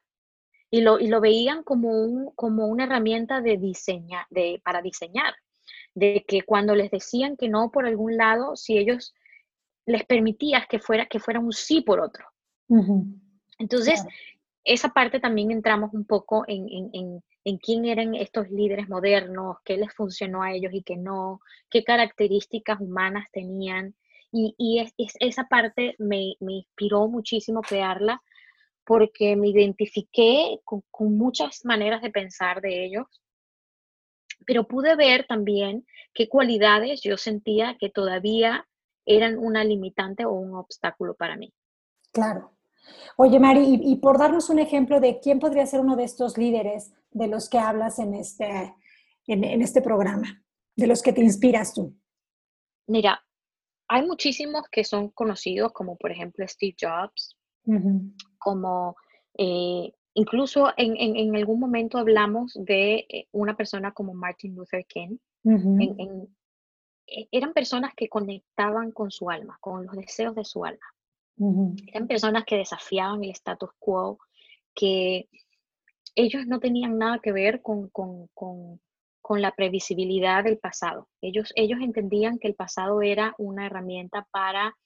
y 0.70 0.80
lo, 0.80 0.98
y 0.98 1.06
lo 1.06 1.20
veían 1.20 1.62
como, 1.62 1.90
un, 1.90 2.32
como 2.34 2.66
una 2.66 2.82
herramienta 2.82 3.40
de 3.40 3.58
diseñar, 3.58 4.26
de, 4.30 4.60
para 4.64 4.82
diseñar, 4.82 5.32
de 5.94 6.24
que 6.26 6.42
cuando 6.42 6.74
les 6.74 6.90
decían 6.90 7.36
que 7.36 7.48
no 7.48 7.70
por 7.70 7.86
algún 7.86 8.16
lado, 8.16 8.56
si 8.56 8.76
ellos 8.76 9.14
les 9.86 10.04
permitías 10.04 10.66
que 10.66 10.78
fuera, 10.78 11.06
que 11.06 11.20
fuera 11.20 11.40
un 11.40 11.52
sí 11.52 11.80
por 11.80 12.00
otro. 12.00 12.26
Entonces, 13.58 14.04
esa 14.64 14.88
parte 14.88 15.20
también 15.20 15.50
entramos 15.50 15.92
un 15.92 16.04
poco 16.04 16.44
en, 16.48 16.66
en, 16.68 17.22
en, 17.44 17.58
quién 17.58 17.84
eran 17.84 18.14
estos 18.14 18.50
líderes 18.50 18.88
modernos, 18.88 19.58
qué 19.64 19.76
les 19.76 19.92
funcionó 19.94 20.42
a 20.42 20.52
ellos 20.52 20.72
y 20.72 20.82
qué 20.82 20.96
no, 20.96 21.40
qué 21.70 21.84
características 21.84 22.80
humanas 22.80 23.28
tenían. 23.30 23.94
Y, 24.32 24.54
y 24.58 24.80
es, 24.80 24.94
esa 25.20 25.44
parte 25.44 25.94
me, 25.98 26.34
me, 26.40 26.54
inspiró 26.54 27.06
muchísimo 27.06 27.60
crearla 27.60 28.20
porque 28.84 29.36
me 29.36 29.48
identifiqué 29.48 30.58
con, 30.64 30.82
con 30.90 31.16
muchas 31.16 31.64
maneras 31.64 32.02
de 32.02 32.10
pensar 32.10 32.60
de 32.60 32.84
ellos 32.86 33.06
pero 34.46 34.66
pude 34.66 34.96
ver 34.96 35.26
también 35.26 35.86
qué 36.12 36.28
cualidades 36.28 37.02
yo 37.02 37.16
sentía 37.16 37.76
que 37.78 37.90
todavía 37.90 38.66
eran 39.06 39.38
una 39.38 39.64
limitante 39.64 40.24
o 40.24 40.32
un 40.32 40.54
obstáculo 40.54 41.14
para 41.14 41.36
mí. 41.36 41.52
Claro. 42.12 42.52
Oye, 43.16 43.38
Mari, 43.40 43.80
y, 43.82 43.96
por 43.96 44.18
darnos 44.18 44.50
un 44.50 44.58
ejemplo 44.58 45.00
de 45.00 45.18
quién 45.20 45.38
podría 45.38 45.66
ser 45.66 45.80
uno 45.80 45.96
de 45.96 46.04
estos 46.04 46.36
líderes 46.36 46.92
de 47.10 47.28
los 47.28 47.48
que 47.48 47.58
hablas 47.58 47.98
en 47.98 48.14
este, 48.14 48.74
en, 49.26 49.62
este 49.62 49.80
programa, 49.80 50.42
de 50.76 50.86
los 50.86 51.02
que 51.02 51.12
te 51.12 51.22
inspiras 51.22 51.72
tú. 51.72 51.96
Mira, 52.86 53.24
hay 53.88 54.06
muchísimos 54.06 54.64
que 54.70 54.84
son 54.84 55.10
conocidos, 55.10 55.72
como 55.72 55.96
por 55.96 56.10
ejemplo 56.10 56.46
Steve 56.46 56.76
Jobs, 56.78 57.38
como 58.38 58.96
eh, 59.38 59.92
incluso 60.14 60.72
en, 60.76 60.96
en, 60.96 61.34
algún 61.36 61.60
momento 61.60 61.98
hablamos 61.98 62.54
de 62.54 63.06
eh, 63.08 63.28
una 63.32 63.56
persona 63.56 63.92
como 63.92 64.14
Martin 64.14 64.54
Luther 64.54 64.86
King. 64.86 65.18
en, 65.44 66.28
e, 67.06 67.28
eran 67.32 67.52
personas 67.52 67.92
que 67.94 68.08
conectaban 68.08 68.92
con 68.92 69.10
su 69.10 69.28
alma, 69.28 69.58
con 69.60 69.86
los 69.86 69.96
deseos 69.96 70.34
de 70.34 70.44
su 70.44 70.64
alma. 70.64 70.86
Eran 71.88 72.06
personas 72.06 72.44
que 72.44 72.56
desafiaban 72.56 73.24
el 73.24 73.30
status 73.30 73.70
quo, 73.80 74.18
que 74.72 75.28
ellos 76.14 76.46
no 76.46 76.60
tenían 76.60 76.96
nada 76.96 77.18
que 77.18 77.32
ver 77.32 77.60
con, 77.60 77.90
la 79.30 79.54
previsibilidad 79.56 80.44
del 80.44 80.58
pasado. 80.58 81.08
Ellos, 81.20 81.52
ellos 81.56 81.80
entendían 81.80 82.38
que 82.38 82.46
el 82.46 82.54
pasado 82.54 83.02
era 83.02 83.34
una 83.38 83.66
herramienta 83.66 84.28
para, 84.30 84.76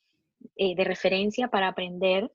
eh, 0.56 0.74
de 0.74 0.84
referencia 0.84 1.48
para 1.48 1.68
aprender 1.68 2.32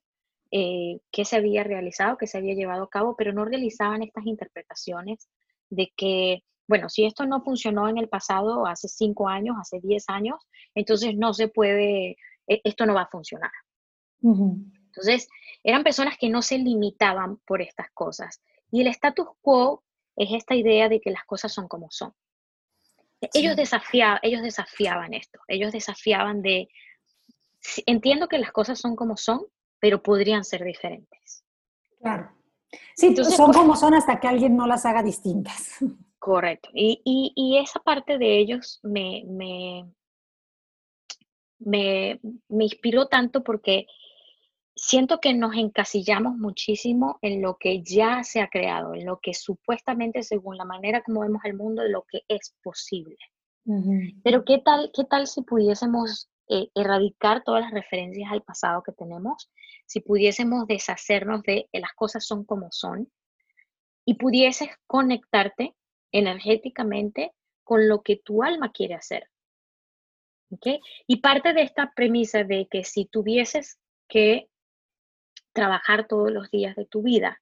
eh, 0.56 1.00
qué 1.10 1.24
se 1.24 1.34
había 1.34 1.64
realizado, 1.64 2.16
qué 2.16 2.28
se 2.28 2.38
había 2.38 2.54
llevado 2.54 2.84
a 2.84 2.88
cabo, 2.88 3.16
pero 3.16 3.32
no 3.32 3.44
realizaban 3.44 4.04
estas 4.04 4.24
interpretaciones 4.24 5.28
de 5.68 5.92
que 5.96 6.44
bueno, 6.66 6.88
si 6.88 7.04
esto 7.04 7.26
no 7.26 7.42
funcionó 7.42 7.88
en 7.88 7.98
el 7.98 8.08
pasado, 8.08 8.66
hace 8.66 8.88
cinco 8.88 9.28
años, 9.28 9.56
hace 9.60 9.80
diez 9.80 10.04
años, 10.08 10.36
entonces 10.74 11.14
no 11.16 11.34
se 11.34 11.48
puede, 11.48 12.16
e, 12.46 12.60
esto 12.64 12.86
no 12.86 12.94
va 12.94 13.02
a 13.02 13.10
funcionar. 13.10 13.50
Entonces, 14.22 15.28
eran 15.62 15.84
personas 15.84 16.16
que 16.18 16.30
no 16.30 16.40
se 16.40 16.56
limitaban 16.56 17.36
por 17.46 17.60
estas 17.60 17.90
cosas. 17.92 18.40
Y 18.70 18.80
el 18.80 18.86
status 18.86 19.26
quo 19.42 19.82
es 20.16 20.32
esta 20.32 20.54
idea 20.54 20.88
de 20.88 21.00
que 21.00 21.10
las 21.10 21.24
cosas 21.24 21.52
son 21.52 21.68
como 21.68 21.90
son. 21.90 22.14
Ellos, 23.34 23.56
desafiaban, 23.56 24.20
ellos 24.22 24.42
desafiaban 24.42 25.14
esto, 25.14 25.40
ellos 25.48 25.72
desafiaban 25.72 26.42
de, 26.42 26.68
entiendo 27.86 28.28
que 28.28 28.38
las 28.38 28.52
cosas 28.52 28.78
son 28.78 28.96
como 28.96 29.16
son, 29.16 29.46
pero 29.84 30.02
podrían 30.02 30.44
ser 30.44 30.64
diferentes. 30.64 31.44
Claro. 32.00 32.30
Sí, 32.96 33.08
Entonces, 33.08 33.36
son 33.36 33.52
como 33.52 33.76
son 33.76 33.92
hasta 33.92 34.18
que 34.18 34.26
alguien 34.26 34.56
no 34.56 34.66
las 34.66 34.86
haga 34.86 35.02
distintas. 35.02 35.76
Correcto. 36.18 36.70
Y, 36.72 37.02
y, 37.04 37.58
esa 37.58 37.80
parte 37.80 38.16
de 38.16 38.38
ellos 38.38 38.80
me, 38.82 39.24
me, 39.26 39.84
me, 41.58 42.18
inspiró 42.64 43.08
tanto 43.08 43.44
porque 43.44 43.86
siento 44.74 45.20
que 45.20 45.34
nos 45.34 45.54
encasillamos 45.54 46.38
muchísimo 46.38 47.18
en 47.20 47.42
lo 47.42 47.58
que 47.58 47.82
ya 47.82 48.24
se 48.24 48.40
ha 48.40 48.48
creado, 48.48 48.94
en 48.94 49.04
lo 49.04 49.20
que 49.20 49.34
supuestamente, 49.34 50.22
según 50.22 50.56
la 50.56 50.64
manera 50.64 51.02
como 51.02 51.20
vemos 51.20 51.44
el 51.44 51.58
mundo, 51.58 51.84
lo 51.84 52.06
que 52.08 52.22
es 52.28 52.54
posible. 52.62 53.18
Pero 54.22 54.46
¿qué 54.46 54.62
tal, 54.64 54.90
qué 54.94 55.04
tal 55.04 55.26
si 55.26 55.42
pudiésemos 55.42 56.30
eh, 56.48 56.68
erradicar 56.74 57.42
todas 57.42 57.62
las 57.62 57.72
referencias 57.72 58.30
al 58.30 58.42
pasado 58.42 58.82
que 58.82 58.92
tenemos, 58.92 59.50
si 59.86 60.00
pudiésemos 60.00 60.66
deshacernos 60.66 61.42
de 61.42 61.68
las 61.72 61.92
cosas 61.94 62.26
son 62.26 62.44
como 62.44 62.68
son 62.70 63.10
y 64.04 64.14
pudieses 64.14 64.68
conectarte 64.86 65.74
energéticamente 66.12 67.32
con 67.62 67.88
lo 67.88 68.02
que 68.02 68.16
tu 68.16 68.42
alma 68.42 68.72
quiere 68.72 68.94
hacer. 68.94 69.30
¿Okay? 70.50 70.80
Y 71.06 71.16
parte 71.16 71.54
de 71.54 71.62
esta 71.62 71.92
premisa 71.96 72.44
de 72.44 72.68
que 72.70 72.84
si 72.84 73.06
tuvieses 73.06 73.78
que 74.06 74.48
trabajar 75.52 76.06
todos 76.06 76.30
los 76.30 76.50
días 76.50 76.76
de 76.76 76.84
tu 76.84 77.02
vida 77.02 77.40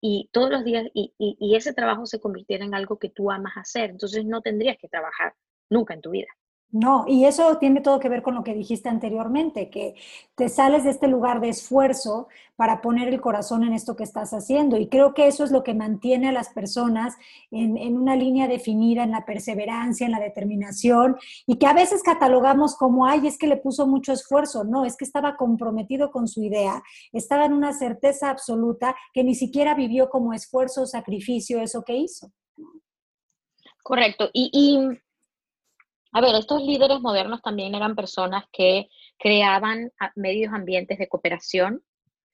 y 0.00 0.30
todos 0.32 0.50
los 0.50 0.64
días 0.64 0.86
y, 0.94 1.12
y 1.18 1.56
ese 1.56 1.74
trabajo 1.74 2.06
se 2.06 2.20
convirtiera 2.20 2.64
en 2.64 2.74
algo 2.74 2.98
que 2.98 3.10
tú 3.10 3.30
amas 3.30 3.56
hacer, 3.56 3.90
entonces 3.90 4.24
no 4.24 4.40
tendrías 4.40 4.78
que 4.78 4.88
trabajar 4.88 5.34
nunca 5.68 5.92
en 5.92 6.00
tu 6.00 6.10
vida. 6.10 6.28
No, 6.70 7.06
y 7.08 7.24
eso 7.24 7.56
tiene 7.56 7.80
todo 7.80 7.98
que 7.98 8.10
ver 8.10 8.20
con 8.20 8.34
lo 8.34 8.44
que 8.44 8.52
dijiste 8.52 8.90
anteriormente, 8.90 9.70
que 9.70 9.94
te 10.34 10.50
sales 10.50 10.84
de 10.84 10.90
este 10.90 11.08
lugar 11.08 11.40
de 11.40 11.48
esfuerzo 11.48 12.28
para 12.56 12.82
poner 12.82 13.08
el 13.08 13.22
corazón 13.22 13.64
en 13.64 13.72
esto 13.72 13.96
que 13.96 14.04
estás 14.04 14.34
haciendo. 14.34 14.76
Y 14.76 14.88
creo 14.88 15.14
que 15.14 15.28
eso 15.28 15.44
es 15.44 15.50
lo 15.50 15.62
que 15.62 15.72
mantiene 15.72 16.28
a 16.28 16.32
las 16.32 16.50
personas 16.50 17.16
en, 17.50 17.96
una 17.96 18.16
línea 18.16 18.48
definida, 18.48 19.02
en 19.02 19.12
la 19.12 19.24
perseverancia, 19.24 20.04
en 20.04 20.12
la 20.12 20.20
determinación, 20.20 21.16
y 21.46 21.56
que 21.56 21.66
a 21.66 21.72
veces 21.72 22.02
catalogamos 22.02 22.76
como, 22.76 23.06
ay, 23.06 23.26
es 23.26 23.38
que 23.38 23.46
le 23.46 23.56
puso 23.56 23.86
mucho 23.86 24.12
esfuerzo. 24.12 24.64
No, 24.64 24.84
es 24.84 24.94
que 24.94 25.06
estaba 25.06 25.36
comprometido 25.36 26.10
con 26.10 26.28
su 26.28 26.42
idea, 26.42 26.82
estaba 27.14 27.46
en 27.46 27.54
una 27.54 27.72
certeza 27.72 28.28
absoluta 28.28 28.94
que 29.14 29.24
ni 29.24 29.34
siquiera 29.34 29.74
vivió 29.74 30.10
como 30.10 30.34
esfuerzo 30.34 30.82
o 30.82 30.86
sacrificio 30.86 31.62
eso 31.62 31.82
que 31.82 31.96
hizo. 31.96 32.30
Correcto. 33.82 34.28
y 34.34 35.00
a 36.18 36.20
ver, 36.20 36.34
estos 36.34 36.60
líderes 36.62 37.00
modernos 37.00 37.40
también 37.42 37.76
eran 37.76 37.94
personas 37.94 38.44
que 38.52 38.88
creaban 39.20 39.92
medios 40.16 40.52
ambientes 40.52 40.98
de 40.98 41.06
cooperación, 41.06 41.84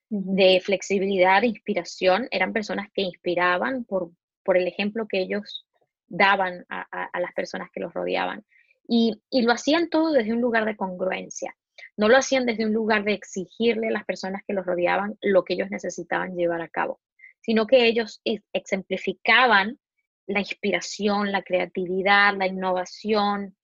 de 0.08 0.62
flexibilidad, 0.64 1.42
de 1.42 1.48
inspiración. 1.48 2.26
Eran 2.30 2.54
personas 2.54 2.88
que 2.94 3.02
inspiraban 3.02 3.84
por, 3.84 4.10
por 4.42 4.56
el 4.56 4.66
ejemplo 4.66 5.06
que 5.06 5.20
ellos 5.20 5.66
daban 6.06 6.64
a, 6.70 7.20
las 7.20 7.34
personas 7.34 7.68
que 7.70 7.80
los 7.80 7.92
rodeaban. 7.92 8.42
Y, 8.88 9.20
y, 9.28 9.42
lo 9.42 9.52
hacían 9.52 9.90
todo 9.90 10.12
desde 10.12 10.32
un 10.32 10.40
lugar 10.40 10.64
de 10.64 10.78
congruencia. 10.78 11.54
No 11.98 12.08
lo 12.08 12.16
hacían 12.16 12.46
desde 12.46 12.64
un 12.64 12.72
lugar 12.72 13.04
de 13.04 13.12
exigirle 13.12 13.88
a 13.88 13.92
las 13.92 14.06
personas 14.06 14.42
que 14.46 14.54
los 14.54 14.64
rodeaban 14.64 15.18
lo 15.20 15.44
que 15.44 15.54
ellos 15.54 15.68
necesitaban 15.70 16.36
llevar 16.36 16.62
a 16.62 16.68
cabo, 16.68 17.00
sino 17.42 17.66
que 17.66 17.84
ellos 17.84 18.22
exemplificaban 18.54 19.78
la 20.26 20.40
inspiración, 20.40 21.32
la 21.32 21.42
creatividad, 21.42 22.34
la 22.34 22.46
innovación, 22.46 23.54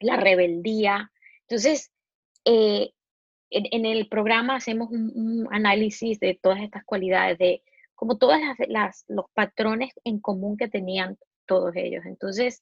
la 0.00 0.16
rebeldía. 0.16 1.10
Entonces, 1.42 1.92
eh, 2.44 2.92
en, 3.50 3.86
el 3.86 4.08
programa 4.08 4.56
hacemos 4.56 4.90
un, 4.90 5.46
análisis 5.50 6.18
de 6.20 6.38
todas 6.40 6.60
estas 6.60 6.84
cualidades, 6.84 7.38
de 7.38 7.62
como 7.94 8.18
todos 8.18 8.36
las, 8.68 9.04
los 9.08 9.26
patrones 9.32 9.92
en 10.04 10.18
común 10.20 10.56
que 10.56 10.68
tenían 10.68 11.16
todos 11.46 11.74
ellos. 11.76 12.04
Entonces, 12.06 12.60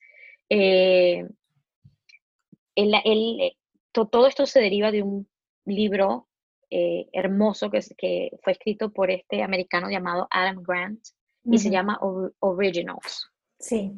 eh, 0.49 1.27
el, 2.75 3.57
todo 3.93 4.27
esto 4.27 4.47
se 4.47 4.61
deriva 4.61 4.91
de 4.91 5.03
un 5.03 5.29
libro 5.65 6.29
eh, 6.71 7.09
hermoso 7.13 7.71
que, 7.71 7.81
que, 7.97 8.31
fue 8.43 8.53
escrito 8.53 8.93
por 8.93 9.11
este 9.11 9.43
americano 9.43 9.91
llamado 9.91 10.27
Adam 10.31 10.63
Grant 10.63 11.01
y 11.45 11.59
se 11.59 11.71
llama 11.71 11.99
Originals. 12.41 13.31
Sí, 13.59 13.93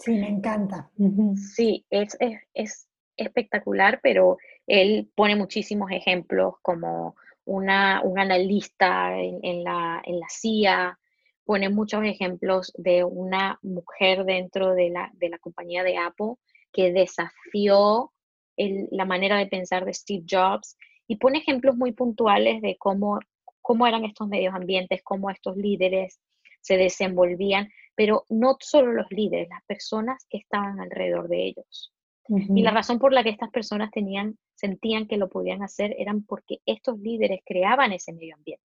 sí, 0.00 0.12
me 0.12 0.28
encanta. 0.28 0.90
Sí, 1.36 1.84
es, 1.90 2.16
es, 2.54 2.88
espectacular, 3.16 4.00
pero 4.02 4.38
él 4.66 5.10
pone 5.14 5.36
muchísimos 5.36 5.90
ejemplos 5.90 6.54
como 6.62 7.16
una, 7.44 8.00
un 8.02 8.18
analista 8.18 9.18
en, 9.18 9.62
la, 9.62 10.00
en 10.04 10.20
la 10.20 10.26
CIA, 10.30 10.98
pone 11.44 11.68
muchos 11.68 12.04
ejemplos 12.04 12.72
de 12.76 13.04
una 13.04 13.58
mujer 13.62 14.24
dentro 14.24 14.74
de 14.74 14.90
la, 14.90 15.10
de 15.14 15.28
la 15.28 15.38
compañía 15.38 15.82
de 15.82 15.98
Apple 15.98 16.34
que 16.72 16.92
desafió 16.92 18.12
la 18.56 19.04
manera 19.04 19.38
de 19.38 19.46
pensar 19.46 19.84
de 19.84 19.94
Steve 19.94 20.24
Jobs 20.28 20.76
y 21.06 21.16
pone 21.16 21.38
ejemplos 21.38 21.76
muy 21.76 21.92
puntuales 21.92 22.62
de 22.62 22.76
cómo, 22.78 23.18
cómo 23.62 23.86
eran 23.86 24.04
estos 24.04 24.28
medios 24.28 24.54
ambientes, 24.54 25.02
cómo 25.02 25.30
estos 25.30 25.56
líderes 25.56 26.20
se 26.60 26.76
desenvolvían, 26.76 27.68
pero 27.94 28.24
no 28.28 28.56
solo 28.60 28.92
los 28.92 29.06
líderes, 29.10 29.48
las 29.48 29.64
personas 29.64 30.26
que 30.28 30.38
estaban 30.38 30.80
alrededor 30.80 31.28
de 31.28 31.46
ellos. 31.46 31.92
Y 32.28 32.62
la 32.62 32.70
razón 32.70 33.00
por 33.00 33.12
la 33.12 33.24
que 33.24 33.30
estas 33.30 33.50
personas 33.50 33.90
tenían, 33.90 34.38
sentían 34.54 35.08
que 35.08 35.16
lo 35.16 35.28
podían 35.28 35.64
hacer 35.64 35.96
eran 35.98 36.22
porque 36.22 36.58
estos 36.64 36.98
líderes 37.00 37.40
creaban 37.44 37.92
ese 37.92 38.12
medio 38.12 38.36
ambiente, 38.36 38.64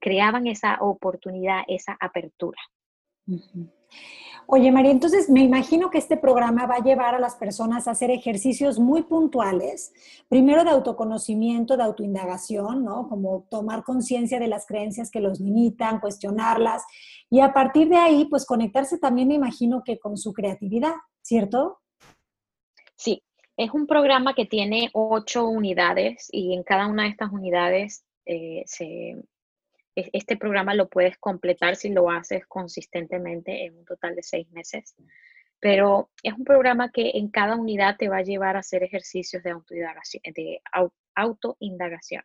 creaban 0.00 0.46
esa 0.46 0.78
oportunidad, 0.80 1.62
esa 1.66 1.96
apertura. 2.00 2.58
Oye, 4.52 4.72
María, 4.72 4.90
entonces 4.90 5.30
me 5.30 5.42
imagino 5.42 5.90
que 5.90 5.98
este 5.98 6.16
programa 6.16 6.66
va 6.66 6.76
a 6.76 6.82
llevar 6.82 7.14
a 7.14 7.20
las 7.20 7.36
personas 7.36 7.86
a 7.86 7.92
hacer 7.92 8.10
ejercicios 8.10 8.80
muy 8.80 9.04
puntuales, 9.04 9.92
primero 10.28 10.64
de 10.64 10.70
autoconocimiento, 10.70 11.76
de 11.76 11.84
autoindagación, 11.84 12.84
¿no? 12.84 13.08
Como 13.08 13.46
tomar 13.48 13.84
conciencia 13.84 14.40
de 14.40 14.48
las 14.48 14.66
creencias 14.66 15.12
que 15.12 15.20
los 15.20 15.38
limitan, 15.38 16.00
cuestionarlas, 16.00 16.82
y 17.30 17.38
a 17.38 17.52
partir 17.52 17.88
de 17.88 17.96
ahí, 17.96 18.24
pues 18.24 18.44
conectarse 18.44 18.98
también, 18.98 19.28
me 19.28 19.34
imagino 19.34 19.84
que 19.84 20.00
con 20.00 20.16
su 20.16 20.32
creatividad, 20.32 20.94
¿cierto? 21.22 21.78
Sí, 22.96 23.22
es 23.56 23.70
un 23.72 23.86
programa 23.86 24.34
que 24.34 24.46
tiene 24.46 24.90
ocho 24.94 25.46
unidades 25.46 26.28
y 26.32 26.54
en 26.54 26.64
cada 26.64 26.88
una 26.88 27.04
de 27.04 27.10
estas 27.10 27.30
unidades 27.30 28.04
eh, 28.26 28.64
se 28.66 29.16
este 30.12 30.36
programa 30.36 30.74
lo 30.74 30.88
puedes 30.88 31.18
completar 31.18 31.76
si 31.76 31.90
lo 31.90 32.10
haces 32.10 32.46
consistentemente 32.46 33.64
en 33.64 33.78
un 33.78 33.84
total 33.84 34.14
de 34.14 34.22
seis 34.22 34.50
meses. 34.50 34.94
Pero 35.58 36.10
es 36.22 36.32
un 36.32 36.44
programa 36.44 36.90
que 36.90 37.10
en 37.14 37.28
cada 37.28 37.56
unidad 37.56 37.96
te 37.98 38.08
va 38.08 38.18
a 38.18 38.22
llevar 38.22 38.56
a 38.56 38.60
hacer 38.60 38.82
ejercicios 38.82 39.42
de 39.42 39.50
autoindagación. 39.50 40.22
De 40.34 40.62
autoindagación. 41.14 42.24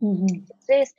Entonces, 0.00 0.94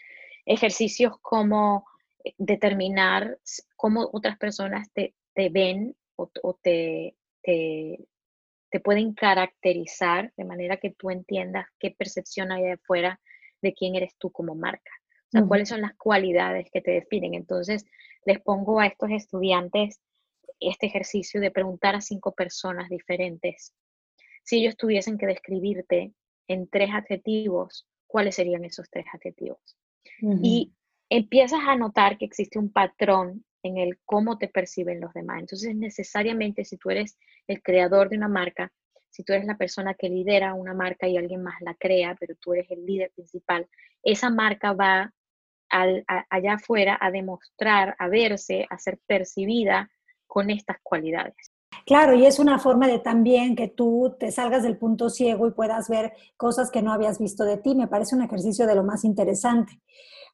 ejercicios 0.45 1.17
como 1.21 1.85
eh, 2.23 2.33
determinar 2.37 3.39
cómo 3.75 4.09
otras 4.11 4.37
personas 4.37 4.91
te, 4.93 5.13
ven 5.35 5.95
o, 6.15 6.29
te, 6.61 7.15
te, 7.41 7.99
te, 8.69 8.79
pueden 8.79 9.13
caracterizar 9.13 10.31
de 10.37 10.45
manera 10.45 10.77
que 10.77 10.91
tú 10.91 11.09
entiendas 11.09 11.65
qué 11.79 11.91
percepción 11.91 12.51
hay 12.51 12.63
de 12.63 12.71
afuera 12.73 13.19
de 13.61 13.73
quién 13.73 13.95
eres 13.95 14.15
tú 14.17 14.31
como 14.31 14.53
marca 14.53 14.91
sea, 15.31 15.43
cuáles 15.45 15.69
son 15.69 15.81
las 15.81 15.95
cualidades 15.95 16.69
que 16.71 16.81
te 16.81 16.91
definen. 16.91 17.33
Entonces, 17.33 17.85
les 18.25 18.39
pongo 18.39 18.79
a 18.79 18.87
estos 18.87 19.09
estudiantes 19.11 19.99
este 20.59 20.85
ejercicio 20.85 21.41
de 21.41 21.51
preguntar 21.51 21.95
a 21.95 22.01
cinco 22.01 22.33
personas 22.33 22.89
diferentes. 22.89 23.73
Si 24.43 24.59
ellos 24.59 24.77
tuviesen 24.77 25.17
que 25.17 25.25
describirte 25.25 26.13
en 26.47 26.67
tres 26.67 26.89
adjetivos, 26.93 27.87
¿cuáles 28.07 28.35
serían 28.35 28.63
esos 28.63 28.89
tres 28.89 29.05
adjetivos? 29.13 29.59
Y 30.43 30.71
empiezas 31.09 31.61
a 31.67 31.75
notar 31.75 32.17
que 32.17 32.25
existe 32.25 32.59
un 32.59 32.71
patrón 32.71 33.43
en 33.63 33.77
el 33.77 33.99
cómo 34.05 34.37
te 34.37 34.47
perciben 34.47 34.99
los 34.99 35.13
demás. 35.13 35.39
Entonces, 35.39 35.75
necesariamente, 35.75 36.65
si 36.65 36.77
tú 36.77 36.89
eres 36.89 37.17
el 37.47 37.61
creador 37.61 38.09
de 38.09 38.17
una 38.17 38.27
marca, 38.27 38.71
si 39.09 39.23
tú 39.23 39.33
eres 39.33 39.45
la 39.45 39.57
persona 39.57 39.93
que 39.93 40.09
lidera 40.09 40.53
una 40.53 40.73
marca 40.73 41.07
y 41.07 41.17
alguien 41.17 41.43
más 41.43 41.55
la 41.61 41.75
crea, 41.75 42.15
pero 42.19 42.35
tú 42.35 42.53
eres 42.53 42.69
el 42.71 42.85
líder 42.85 43.11
principal, 43.11 43.67
esa 44.03 44.29
marca 44.29 44.73
va 44.73 45.13
allá 45.71 46.53
afuera 46.53 46.97
a 46.99 47.11
demostrar, 47.11 47.95
a 47.97 48.07
verse, 48.07 48.65
a 48.69 48.77
ser 48.77 48.99
percibida 49.07 49.89
con 50.27 50.49
estas 50.49 50.77
cualidades. 50.83 51.51
Claro, 51.85 52.13
y 52.13 52.25
es 52.25 52.39
una 52.39 52.59
forma 52.59 52.87
de 52.87 52.99
también 52.99 53.55
que 53.55 53.67
tú 53.67 54.15
te 54.19 54.31
salgas 54.31 54.63
del 54.63 54.77
punto 54.77 55.09
ciego 55.09 55.47
y 55.47 55.51
puedas 55.51 55.89
ver 55.89 56.13
cosas 56.37 56.69
que 56.69 56.81
no 56.81 56.93
habías 56.93 57.19
visto 57.19 57.43
de 57.43 57.57
ti. 57.57 57.75
Me 57.75 57.87
parece 57.87 58.15
un 58.15 58.21
ejercicio 58.21 58.67
de 58.67 58.75
lo 58.75 58.83
más 58.83 59.03
interesante. 59.03 59.81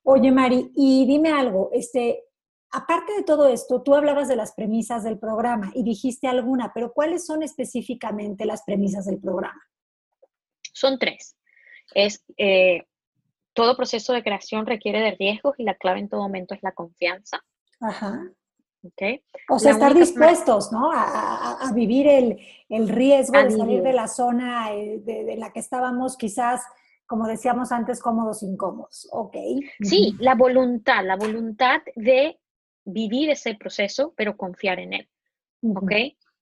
Oye, 0.03 0.31
Mari, 0.31 0.71
y 0.75 1.05
dime 1.05 1.31
algo, 1.31 1.69
este, 1.73 2.23
aparte 2.71 3.13
de 3.13 3.23
todo 3.23 3.47
esto, 3.47 3.81
tú 3.81 3.95
hablabas 3.95 4.27
de 4.27 4.35
las 4.35 4.53
premisas 4.53 5.03
del 5.03 5.19
programa 5.19 5.71
y 5.73 5.83
dijiste 5.83 6.27
alguna, 6.27 6.71
pero 6.73 6.93
¿cuáles 6.93 7.25
son 7.25 7.43
específicamente 7.43 8.45
las 8.45 8.63
premisas 8.63 9.05
del 9.05 9.19
programa? 9.19 9.61
Son 10.73 10.99
tres. 10.99 11.35
Es 11.93 12.23
eh, 12.37 12.86
todo 13.57 13.75
proceso 13.75 14.13
de 14.13 14.21
creación 14.21 14.67
requiere 14.67 14.99
de 14.99 15.15
riesgos 15.15 15.55
y 15.57 15.63
la 15.63 15.73
clave 15.73 15.99
en 15.99 16.09
todo 16.09 16.21
momento 16.21 16.53
es 16.53 16.61
la 16.61 16.73
confianza. 16.73 17.43
Ajá. 17.81 18.31
Okay. 18.83 19.23
O 19.49 19.57
sea, 19.57 19.71
estar 19.71 19.95
dispuestos, 19.95 20.71
¿no? 20.71 20.91
A, 20.93 21.71
vivir 21.73 22.07
el, 22.07 22.87
riesgo 22.87 23.41
de 23.41 23.49
salir 23.49 23.81
de 23.81 23.93
la 23.93 24.07
zona 24.07 24.75
eh, 24.75 25.01
de, 25.03 25.35
la 25.37 25.51
que 25.51 25.59
estábamos 25.59 26.17
quizás, 26.17 26.61
como 27.07 27.27
decíamos 27.27 27.71
antes, 27.71 27.99
cómodos, 27.99 28.43
incómodos. 28.43 29.09
Ok. 29.11 29.35
Sí, 29.81 30.15
la 30.19 30.35
voluntad, 30.35 31.03
la 31.03 31.15
voluntad 31.15 31.81
de 31.95 32.39
vivir 32.85 33.31
ese 33.31 33.55
proceso, 33.55 34.13
pero 34.15 34.37
confiar 34.37 34.77
en 34.79 34.93
él. 34.93 35.09
¿Ok? 35.75 35.91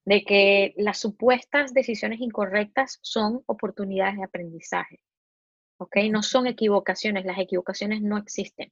De 0.04 0.26
que 0.26 0.74
las 0.76 1.00
supuestas 1.00 1.74
decisiones 1.74 2.20
incorrectas 2.20 3.00
son 3.02 3.42
oportunidades 3.46 4.18
de 4.18 4.24
aprendizaje. 4.26 5.00
¿Ok? 5.78 5.98
No 6.12 6.24
son 6.24 6.48
equivocaciones, 6.48 7.26
las 7.26 7.40
equivocaciones 7.40 8.02
no 8.02 8.18
existen, 8.18 8.72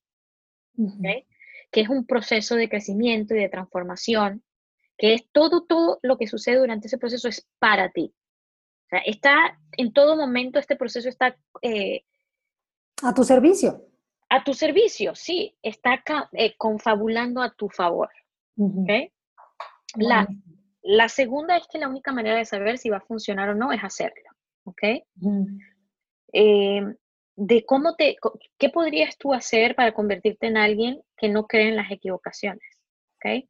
¿ok? 0.78 1.26
Que 1.72 1.82
es 1.82 1.90
un 1.90 2.06
proceso 2.06 2.56
de 2.56 2.70
crecimiento 2.70 3.36
y 3.36 3.40
de 3.40 3.50
transformación, 3.50 4.44
que 4.98 5.14
es 5.14 5.28
todo, 5.32 5.64
todo 5.64 6.00
lo 6.02 6.18
que 6.18 6.28
sucede 6.28 6.58
durante 6.58 6.88
ese 6.88 6.98
proceso 6.98 7.28
es 7.28 7.48
para 7.60 7.92
ti. 7.92 8.14
O 8.86 8.90
sea, 8.90 9.00
está, 9.00 9.60
en 9.78 9.92
todo 9.92 10.16
momento 10.16 10.60
este 10.60 10.76
proceso 10.76 11.10
está... 11.10 11.38
Eh, 11.62 12.04
a 13.02 13.14
tu 13.14 13.24
servicio. 13.24 13.88
A 14.30 14.44
tu 14.44 14.54
servicio, 14.54 15.16
sí, 15.16 15.56
está 15.62 16.04
eh, 16.34 16.56
confabulando 16.58 17.42
a 17.42 17.54
tu 17.54 17.70
favor. 17.70 18.10
la, 19.96 20.28
la, 20.82 21.10
segunda 21.10 21.58
es 21.58 21.68
que 21.68 21.80
la 21.80 21.88
única 21.88 22.12
manera 22.12 22.38
de 22.38 22.46
saber 22.46 22.78
si 22.78 22.90
va 22.90 22.98
a 22.98 23.02
funcionar 23.02 23.50
o 23.50 23.56
no 23.56 23.72
es 23.72 23.84
hacerlo. 23.84 24.34
¿ok? 24.64 24.82
Eh, 26.34 26.82
de 27.36 27.66
cómo 27.66 27.96
te, 27.96 28.18
qué 28.58 28.70
podrías 28.70 29.18
tú 29.18 29.34
hacer 29.34 29.76
para 29.76 29.94
convertirte 29.94 30.48
en 30.48 30.58
alguien 30.58 31.02
que 31.18 31.30
no 31.30 31.48
cree 31.48 31.70
en 31.70 31.76
las 31.76 31.92
equivocaciones, 31.92 32.64
¿ok? 33.16 33.46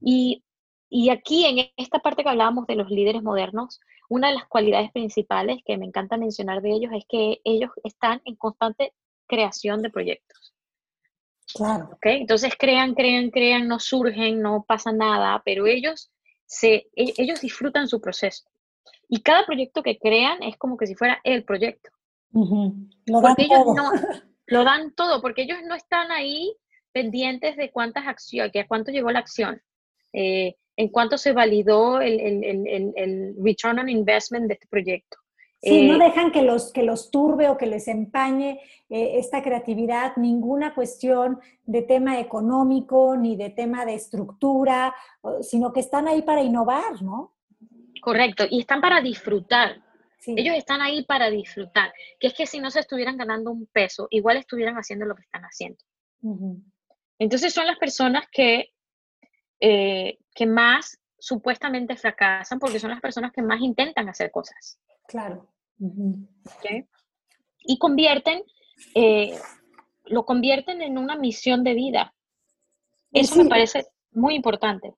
Y, 0.00 0.44
y 0.88 1.10
aquí 1.10 1.46
en 1.46 1.70
esta 1.76 1.98
parte 1.98 2.22
que 2.22 2.28
hablábamos 2.28 2.66
de 2.66 2.76
los 2.76 2.90
líderes 2.90 3.22
modernos, 3.22 3.80
una 4.08 4.28
de 4.28 4.34
las 4.34 4.46
cualidades 4.46 4.92
principales 4.92 5.62
que 5.64 5.76
me 5.76 5.86
encanta 5.86 6.16
mencionar 6.16 6.62
de 6.62 6.70
ellos 6.70 6.92
es 6.94 7.04
que 7.08 7.40
ellos 7.44 7.70
están 7.82 8.20
en 8.24 8.36
constante 8.36 8.92
creación 9.26 9.82
de 9.82 9.90
proyectos. 9.90 10.54
Claro. 11.52 11.90
¿Ok? 11.92 12.06
Entonces 12.06 12.54
crean, 12.58 12.94
crean, 12.94 13.30
crean, 13.30 13.68
no 13.68 13.80
surgen, 13.80 14.40
no 14.40 14.64
pasa 14.66 14.92
nada, 14.92 15.42
pero 15.44 15.66
ellos, 15.66 16.10
se, 16.46 16.88
e, 16.94 17.14
ellos 17.16 17.40
disfrutan 17.40 17.88
su 17.88 18.00
proceso. 18.00 18.44
Y 19.08 19.22
cada 19.22 19.44
proyecto 19.44 19.82
que 19.82 19.98
crean 19.98 20.42
es 20.42 20.56
como 20.56 20.76
que 20.76 20.86
si 20.86 20.94
fuera 20.94 21.20
el 21.24 21.44
proyecto. 21.44 21.90
Lo 23.06 23.20
dan 23.20 23.34
ellos 23.38 23.64
todo. 23.64 23.74
no 23.74 23.90
lo 24.46 24.64
dan 24.64 24.94
todo, 24.94 25.22
porque 25.22 25.42
ellos 25.42 25.58
no 25.66 25.74
están 25.74 26.10
ahí 26.10 26.54
pendientes 26.92 27.56
de 27.56 27.70
cuántas 27.70 28.06
acciones, 28.06 28.52
que 28.52 28.60
a 28.60 28.68
cuánto 28.68 28.90
llegó 28.92 29.10
la 29.10 29.20
acción, 29.20 29.60
eh, 30.12 30.56
en 30.76 30.88
cuánto 30.88 31.18
se 31.18 31.32
validó 31.32 32.00
el, 32.00 32.20
el, 32.20 32.92
el, 32.96 33.34
return 33.42 33.78
on 33.78 33.88
investment 33.88 34.46
de 34.46 34.54
este 34.54 34.66
proyecto. 34.68 35.18
Sí, 35.62 35.88
no 35.88 35.96
eh, 35.96 36.08
dejan 36.08 36.30
que 36.30 36.42
los, 36.42 36.72
que 36.72 36.82
los 36.82 37.10
turbe 37.10 37.48
o 37.48 37.56
que 37.56 37.66
les 37.66 37.88
empañe 37.88 38.60
eh, 38.90 39.18
esta 39.18 39.42
creatividad, 39.42 40.16
ninguna 40.16 40.74
cuestión 40.74 41.40
de 41.64 41.82
tema 41.82 42.20
económico 42.20 43.16
ni 43.16 43.36
de 43.36 43.50
tema 43.50 43.86
de 43.86 43.94
estructura, 43.94 44.94
sino 45.40 45.72
que 45.72 45.80
están 45.80 46.06
ahí 46.06 46.22
para 46.22 46.42
innovar, 46.42 47.02
¿no? 47.02 47.34
Correcto, 48.00 48.44
y 48.50 48.60
están 48.60 48.80
para 48.80 49.00
disfrutar. 49.00 49.83
Ellos 50.26 50.56
están 50.56 50.80
ahí 50.80 51.04
para 51.04 51.30
disfrutar, 51.30 51.92
que 52.18 52.28
es 52.28 52.34
que 52.34 52.46
si 52.46 52.60
no 52.60 52.70
se 52.70 52.80
estuvieran 52.80 53.16
ganando 53.16 53.50
un 53.50 53.66
peso, 53.66 54.08
igual 54.10 54.36
estuvieran 54.36 54.76
haciendo 54.76 55.06
lo 55.06 55.14
que 55.14 55.22
están 55.22 55.42
haciendo. 55.42 55.78
Entonces 57.18 57.52
son 57.52 57.66
las 57.66 57.78
personas 57.78 58.24
que, 58.30 58.72
eh, 59.60 60.18
que 60.34 60.46
más 60.46 60.98
supuestamente 61.18 61.96
fracasan 61.96 62.58
porque 62.58 62.78
son 62.78 62.90
las 62.90 63.00
personas 63.00 63.32
que 63.32 63.42
más 63.42 63.60
intentan 63.60 64.08
hacer 64.08 64.30
cosas. 64.30 64.78
Claro. 65.06 65.48
Y 67.60 67.78
convierten, 67.78 68.42
eh, 68.94 69.38
lo 70.04 70.24
convierten 70.24 70.82
en 70.82 70.98
una 70.98 71.16
misión 71.16 71.64
de 71.64 71.74
vida. 71.74 72.14
Eso 73.12 73.42
me 73.42 73.48
parece 73.48 73.86
muy 74.12 74.34
importante. 74.34 74.94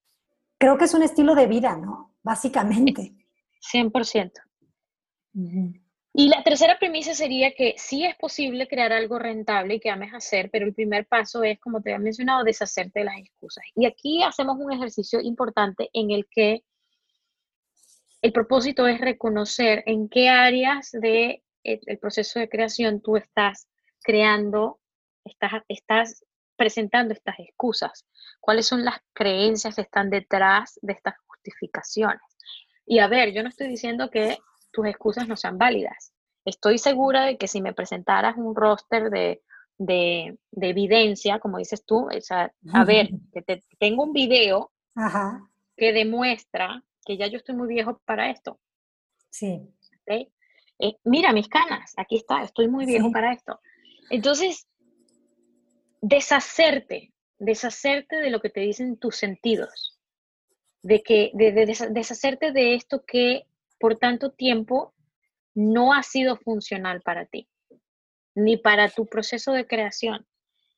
Creo 0.59 0.79
que 0.79 0.85
es 0.85 0.95
un 0.95 1.03
estilo 1.03 1.35
de 1.35 1.47
vida, 1.47 1.77
¿no? 1.77 2.15
Básicamente. 2.23 3.13
100%. 3.73 4.46
Y 6.19 6.29
la 6.29 6.43
tercera 6.43 6.79
premisa 6.79 7.15
sería 7.15 7.53
que 7.53 7.75
sí 7.77 8.05
es 8.05 8.17
posible 8.17 8.67
crear 8.67 8.93
algo 8.93 9.19
rentable 9.19 9.75
y 9.75 9.81
que 9.81 9.91
ames 9.91 10.15
hacer, 10.15 10.51
pero 10.51 10.65
el 10.65 10.73
primer 10.73 11.07
paso 11.07 11.43
es, 11.43 11.61
como 11.61 11.83
te 11.83 11.91
había 11.91 12.03
mencionado, 12.03 12.43
deshacerte 12.43 13.01
de 13.01 13.05
las 13.05 13.19
excusas. 13.19 13.65
Y 13.75 13.85
aquí 13.85 14.23
hacemos 14.23 14.57
un 14.59 14.73
ejercicio 14.73 15.21
importante 15.21 15.91
en 15.93 16.11
el 16.11 16.27
que 16.31 16.65
el 18.23 18.33
propósito 18.33 18.87
es 18.87 18.99
reconocer 18.99 19.83
en 19.87 20.09
qué 20.09 20.31
áreas 20.31 20.91
del 20.93 21.03
de 21.03 21.43
el 21.63 21.99
proceso 21.99 22.39
de 22.39 22.49
creación 22.49 23.03
tú 23.03 23.17
estás 23.17 23.69
creando, 24.03 24.81
estás, 25.25 25.63
estás 25.69 26.25
presentando 26.57 27.13
estas 27.13 27.39
excusas, 27.41 28.07
cuáles 28.41 28.67
son 28.67 28.85
las 28.85 29.01
creencias 29.13 29.75
que 29.75 29.83
están 29.83 30.09
detrás 30.09 30.79
de 30.81 30.95
estas 30.95 31.15
justificaciones. 31.27 32.23
Y 32.87 33.01
a 33.01 33.09
ver, 33.09 33.33
yo 33.35 33.43
no 33.43 33.49
estoy 33.49 33.69
diciendo 33.69 34.11
que 34.11 34.39
tus 34.77 34.87
excusas 34.87 35.27
no 35.27 35.37
sean 35.37 35.57
válidas. 35.57 36.13
Estoy 36.45 36.77
segura 36.77 37.25
de 37.25 37.39
que 37.39 37.49
si 37.49 37.63
me 37.63 37.73
presentaras 37.73 38.37
un 38.37 38.55
roster 38.55 39.09
de, 39.09 39.41
evidencia, 40.61 41.41
como 41.41 41.57
dices 41.57 41.85
tú, 41.87 42.09
a 42.73 42.85
ver, 42.85 43.09
que 43.33 43.41
te, 43.41 43.65
tengo 43.79 44.05
un 44.05 44.13
video 44.13 44.71
que 45.77 45.95
demuestra 45.95 46.85
que 47.07 47.17
ya 47.17 47.27
yo 47.27 47.39
estoy 47.39 47.57
muy 47.57 47.69
viejo 47.69 48.01
para 48.05 48.31
esto. 48.31 48.61
Sí. 49.31 49.63
Eh, 50.79 50.99
mira 51.05 51.33
mis 51.33 51.49
canas, 51.49 51.95
aquí 51.97 52.17
está, 52.17 52.43
estoy 52.43 52.69
muy 52.69 52.85
viejo 52.85 53.11
para 53.11 53.33
esto. 53.33 53.59
Entonces, 54.11 54.69
deshacerte, 56.03 57.15
deshacerte 57.39 58.17
de 58.17 58.29
lo 58.29 58.41
que 58.41 58.51
te 58.51 58.61
dicen 58.61 58.99
tus 58.99 59.17
sentidos, 59.17 59.99
de 60.83 61.03
que 61.03 61.31
de 61.33 61.53
deshacerte 61.91 62.53
de 62.53 62.75
esto 62.75 63.05
que 63.07 63.47
por 63.79 63.97
tanto 63.97 64.31
tiempo 64.31 64.95
no 65.55 65.93
ha 65.93 66.03
sido 66.03 66.37
funcional 66.37 67.01
para 67.03 67.27
ti, 67.27 67.49
ni 68.35 68.57
para 68.57 68.89
tu 68.89 69.07
proceso 69.07 69.53
de 69.53 69.67
creación. 69.67 70.27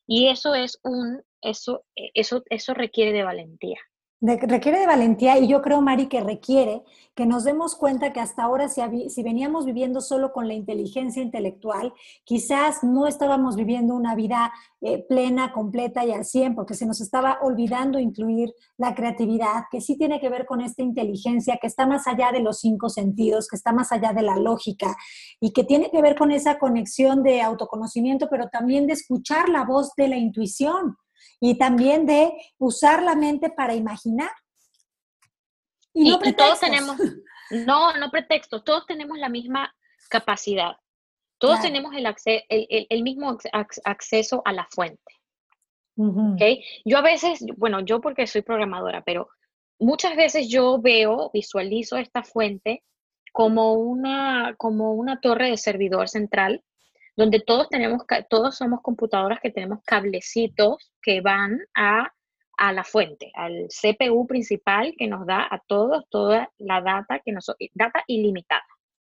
Y 0.06 0.28
eso 0.28 0.54
es 0.54 0.78
un, 0.82 1.22
eso, 1.42 1.84
eso, 1.94 2.42
eso 2.48 2.74
requiere 2.74 3.12
de 3.12 3.24
valentía 3.24 3.78
requiere 4.20 4.80
de 4.80 4.86
valentía 4.86 5.38
y 5.38 5.46
yo 5.46 5.62
creo, 5.62 5.80
Mari, 5.80 6.08
que 6.08 6.20
requiere 6.20 6.82
que 7.14 7.26
nos 7.26 7.42
demos 7.42 7.74
cuenta 7.74 8.12
que 8.12 8.20
hasta 8.20 8.44
ahora 8.44 8.68
si, 8.68 8.80
si, 9.10 9.22
veníamos 9.24 9.64
viviendo 9.64 10.00
solo 10.00 10.32
con 10.32 10.46
la 10.46 10.54
inteligencia 10.54 11.20
intelectual, 11.20 11.92
quizás 12.24 12.84
no 12.84 13.08
estábamos 13.08 13.56
viviendo 13.56 13.94
una 13.94 14.14
vida 14.14 14.52
eh, 14.80 15.04
plena, 15.08 15.52
completa 15.52 16.04
y 16.04 16.12
al 16.12 16.24
100, 16.24 16.54
porque 16.54 16.74
se 16.74 16.86
nos 16.86 17.00
estaba 17.00 17.38
olvidando 17.42 17.98
incluir 17.98 18.54
la 18.76 18.94
creatividad, 18.94 19.64
que 19.70 19.80
sí 19.80 19.96
tiene 19.96 20.20
que 20.20 20.28
ver 20.28 20.46
con 20.46 20.60
esta 20.60 20.82
inteligencia, 20.82 21.58
que 21.60 21.66
está 21.66 21.86
más 21.86 22.06
allá 22.06 22.30
de 22.30 22.40
los 22.40 22.60
cinco 22.60 22.88
sentidos, 22.88 23.48
que 23.48 23.56
está 23.56 23.72
más 23.72 23.90
allá 23.90 24.12
de 24.12 24.22
la 24.22 24.36
lógica 24.36 24.96
y 25.40 25.52
que 25.52 25.64
tiene 25.64 25.90
que 25.90 26.00
ver 26.00 26.16
con 26.16 26.30
esa 26.30 26.58
conexión 26.60 27.24
de 27.24 27.42
autoconocimiento, 27.42 28.28
pero 28.30 28.48
también 28.48 28.86
de 28.86 28.92
escuchar 28.92 29.48
la 29.48 29.64
voz 29.64 29.90
de 29.96 30.06
la 30.06 30.16
intuición 30.16 30.96
y 31.40 31.58
también 31.58 32.06
de 32.06 32.32
usar 32.58 33.02
la 33.02 33.14
mente 33.14 33.50
para 33.50 33.74
imaginar. 33.74 34.30
Y, 35.92 36.10
no 36.10 36.18
todos 36.18 36.60
tenemos, 36.60 36.96
no, 37.50 37.96
no 37.96 38.10
pretextos, 38.10 38.64
todos 38.64 38.86
tenemos 38.86 39.18
la 39.18 39.28
misma 39.28 39.74
capacidad. 40.08 40.76
Todos 41.38 41.60
tenemos 41.60 41.94
el, 41.94 42.04
el, 42.48 42.86
el, 42.90 43.02
mismo 43.04 43.38
acceso 43.84 44.42
a 44.44 44.52
la 44.52 44.66
fuente. 44.70 45.12
¿okay? 45.96 46.64
Yo 46.84 46.98
a 46.98 47.02
veces, 47.02 47.44
bueno, 47.56 47.80
yo 47.80 48.00
porque 48.00 48.26
soy 48.26 48.42
programadora, 48.42 49.02
pero 49.02 49.28
muchas 49.78 50.16
veces 50.16 50.48
yo 50.48 50.80
veo, 50.80 51.30
visualizo 51.32 51.96
esta 51.96 52.24
fuente 52.24 52.82
como 53.32 53.74
una, 53.74 54.54
como 54.58 54.94
una 54.94 55.20
torre 55.20 55.50
de 55.50 55.56
servidor 55.56 56.08
central 56.08 56.64
donde 57.18 57.40
todos 57.40 57.68
tenemos, 57.68 58.02
todos 58.30 58.56
somos 58.56 58.80
computadoras 58.80 59.40
que 59.40 59.50
tenemos 59.50 59.82
cablecitos 59.84 60.92
que 61.02 61.20
van 61.20 61.58
a, 61.74 62.12
la 62.72 62.84
fuente, 62.84 63.32
al 63.34 63.66
CPU 63.68 64.24
principal 64.28 64.94
que 64.96 65.08
nos 65.08 65.26
da 65.26 65.42
a 65.50 65.58
todos 65.66 66.04
toda 66.10 66.48
la 66.58 66.80
data, 66.80 67.18
que 67.18 67.32
nos, 67.32 67.52
data 67.74 68.04
ilimitada. 68.06 68.66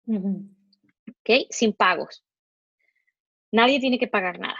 ¿Ok? 0.09 1.47
Sin 1.51 1.73
pagos. 1.73 2.25
Nadie 3.53 3.79
tiene 3.79 3.99
que 4.01 4.09
pagar 4.09 4.41
nada. 4.41 4.59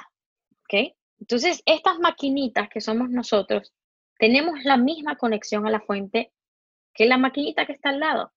¿Ok? 0.63 0.95
Entonces, 1.19 1.61
estas 1.67 1.99
maquinitas 1.99 2.69
que 2.69 2.81
somos 2.81 3.11
nosotros, 3.11 3.75
tenemos 4.17 4.63
la 4.63 4.77
misma 4.77 5.17
conexión 5.17 5.67
a 5.67 5.71
la 5.71 5.81
fuente 5.81 6.33
que 6.95 7.07
la 7.07 7.19
maquinita 7.19 7.67
que 7.67 7.73
está 7.73 7.89
al 7.89 7.99
lado. 7.99 8.33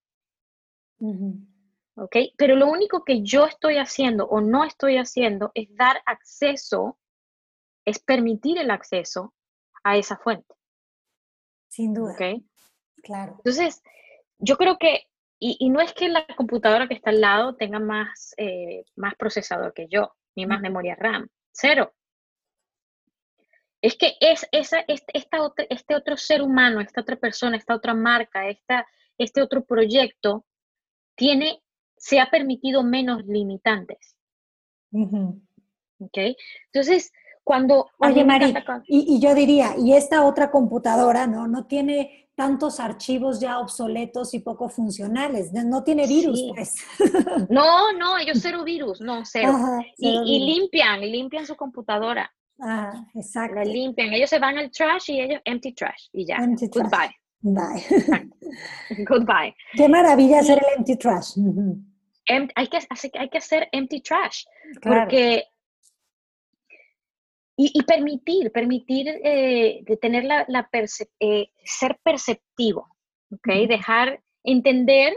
¿Ok? 1.95 2.15
Pero 2.37 2.55
lo 2.55 2.67
único 2.67 3.03
que 3.03 3.21
yo 3.21 3.45
estoy 3.45 3.77
haciendo 3.77 4.25
o 4.25 4.41
no 4.41 4.63
estoy 4.63 4.97
haciendo 4.97 5.51
es 5.53 5.67
dar 5.75 6.01
acceso, 6.05 6.97
es 7.85 7.99
permitir 7.99 8.57
el 8.57 8.71
acceso 8.71 9.33
a 9.83 9.97
esa 9.97 10.17
fuente. 10.17 10.55
Sin 11.69 11.93
duda. 11.93 12.13
¿Ok? 12.13 12.43
Claro. 13.03 13.33
Entonces, 13.37 13.81
yo 14.37 14.57
creo 14.57 14.77
que, 14.77 15.07
y, 15.39 15.69
no 15.69 15.81
es 15.81 15.93
que 15.93 16.07
la 16.07 16.25
computadora 16.37 16.87
que 16.87 16.93
está 16.93 17.09
al 17.09 17.21
lado 17.21 17.55
tenga 17.55 17.79
más, 17.79 18.33
eh, 18.37 18.85
más 18.95 19.15
procesador 19.15 19.73
que 19.73 19.87
yo, 19.87 20.13
ni 20.35 20.45
más 20.45 20.61
memoria 20.61 20.95
RAM, 20.95 21.27
cero. 21.51 21.93
Es 23.81 23.97
que 23.97 24.13
es 24.21 24.47
esa, 24.53 24.79
este, 24.87 25.17
esta 25.17 25.41
otra, 25.41 25.65
este 25.69 25.95
otro 25.95 26.15
ser 26.15 26.41
humano, 26.41 26.79
esta 26.79 27.01
otra 27.01 27.17
persona, 27.17 27.57
esta 27.57 27.75
otra 27.75 27.93
marca, 27.93 28.47
esta, 28.47 28.87
este 29.17 29.41
otro 29.41 29.65
proyecto, 29.65 30.45
tiene 31.15 31.62
se 32.03 32.19
ha 32.19 32.29
permitido 32.29 32.83
menos 32.83 33.25
limitantes. 33.25 34.17
¿Ok? 34.91 36.17
Entonces, 36.65 37.13
cuando... 37.45 37.87
Oye, 37.97 38.25
Mari, 38.25 38.53
y, 38.87 39.21
yo 39.21 39.33
diría, 39.33 39.75
y 39.77 39.93
esta 39.93 40.25
otra 40.25 40.51
computadora, 40.51 41.27
¿no? 41.27 41.47
No 41.47 41.65
tiene 41.65 42.27
tantos 42.35 42.81
archivos 42.81 43.39
ya 43.39 43.57
obsoletos 43.59 44.33
y 44.33 44.39
poco 44.39 44.67
funcionales, 44.67 45.53
no 45.53 45.83
tiene 45.83 46.05
virus, 46.05 46.43
pues. 46.53 46.75
No, 47.49 47.93
no, 47.93 48.17
ellos 48.17 48.39
cero 48.41 48.65
virus, 48.65 48.99
no, 48.99 49.23
cero. 49.23 49.53
y, 49.97 50.39
limpian, 50.45 50.99
limpian 50.99 51.45
su 51.45 51.55
computadora. 51.55 52.29
Ah, 52.59 52.93
exacto. 53.15 53.55
La 53.55 53.63
limpian, 53.63 54.13
ellos 54.13 54.29
se 54.29 54.39
van 54.39 54.57
al 54.57 54.69
trash 54.71 55.09
y 55.09 55.21
ellos 55.21 55.41
empty 55.45 55.73
trash 55.73 56.09
y 56.11 56.25
ya. 56.25 56.37
Goodbye. 56.69 57.15
Bye. 57.39 58.29
Goodbye. 59.07 59.55
Qué 59.73 59.87
maravilla 59.87 60.39
hacer 60.39 60.59
el 60.59 60.79
empty 60.79 60.97
trash 60.97 61.37
hay, 62.27 62.67
que, 62.67 62.79
hay 63.17 63.29
que 63.29 63.37
hacer 63.37 63.69
empty 63.71 64.01
trash, 64.01 64.45
porque... 64.81 65.45
Y, 67.55 67.83
permitir, 67.83 68.51
permitir 68.51 69.07
eh, 69.07 69.81
de 69.83 69.97
tener 69.97 70.23
la, 70.23 70.43
la 70.47 70.67
eh, 71.19 71.51
ser 71.63 71.99
perceptivo, 72.03 72.97
¿ok? 73.31 73.67
Dejar 73.67 74.23
entender 74.43 75.13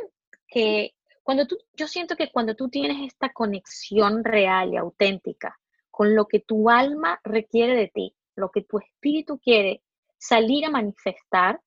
que 0.46 0.94
cuando 1.22 1.46
tú, 1.46 1.58
yo 1.72 1.88
siento 1.88 2.14
que 2.14 2.30
cuando 2.30 2.54
tú 2.54 2.68
tienes 2.68 3.06
esta 3.06 3.32
conexión 3.32 4.22
real 4.22 4.72
y 4.72 4.76
auténtica 4.76 5.58
con 5.90 6.14
lo 6.14 6.26
que 6.28 6.40
tu 6.40 6.68
alma 6.68 7.20
requiere 7.24 7.74
de 7.74 7.88
ti, 7.88 8.14
lo 8.36 8.50
que 8.50 8.62
tu 8.62 8.78
espíritu 8.78 9.38
quiere 9.38 9.82
salir 10.18 10.66
a 10.66 10.70
manifestar, 10.70 11.60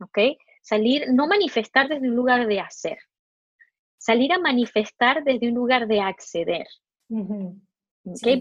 ¿ok? 0.00 0.18
Salir, 0.62 1.12
no 1.12 1.26
manifestar 1.26 1.88
desde 1.88 2.08
un 2.08 2.16
lugar 2.16 2.46
de 2.46 2.60
hacer, 2.60 2.98
salir 4.02 4.32
a 4.32 4.38
manifestar 4.38 5.22
desde 5.22 5.48
un 5.48 5.54
lugar 5.54 5.86
de 5.86 6.00
acceder. 6.00 6.66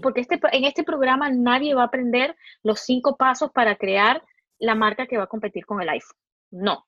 Porque 0.01 0.21
este, 0.21 0.39
en 0.51 0.63
este 0.65 0.83
programa 0.83 1.29
nadie 1.29 1.75
va 1.75 1.83
a 1.83 1.85
aprender 1.85 2.35
los 2.63 2.79
cinco 2.79 3.15
pasos 3.15 3.51
para 3.51 3.75
crear 3.75 4.23
la 4.57 4.73
marca 4.73 5.05
que 5.05 5.17
va 5.17 5.25
a 5.25 5.27
competir 5.27 5.65
con 5.65 5.79
el 5.79 5.89
iPhone. 5.89 6.17
No. 6.49 6.87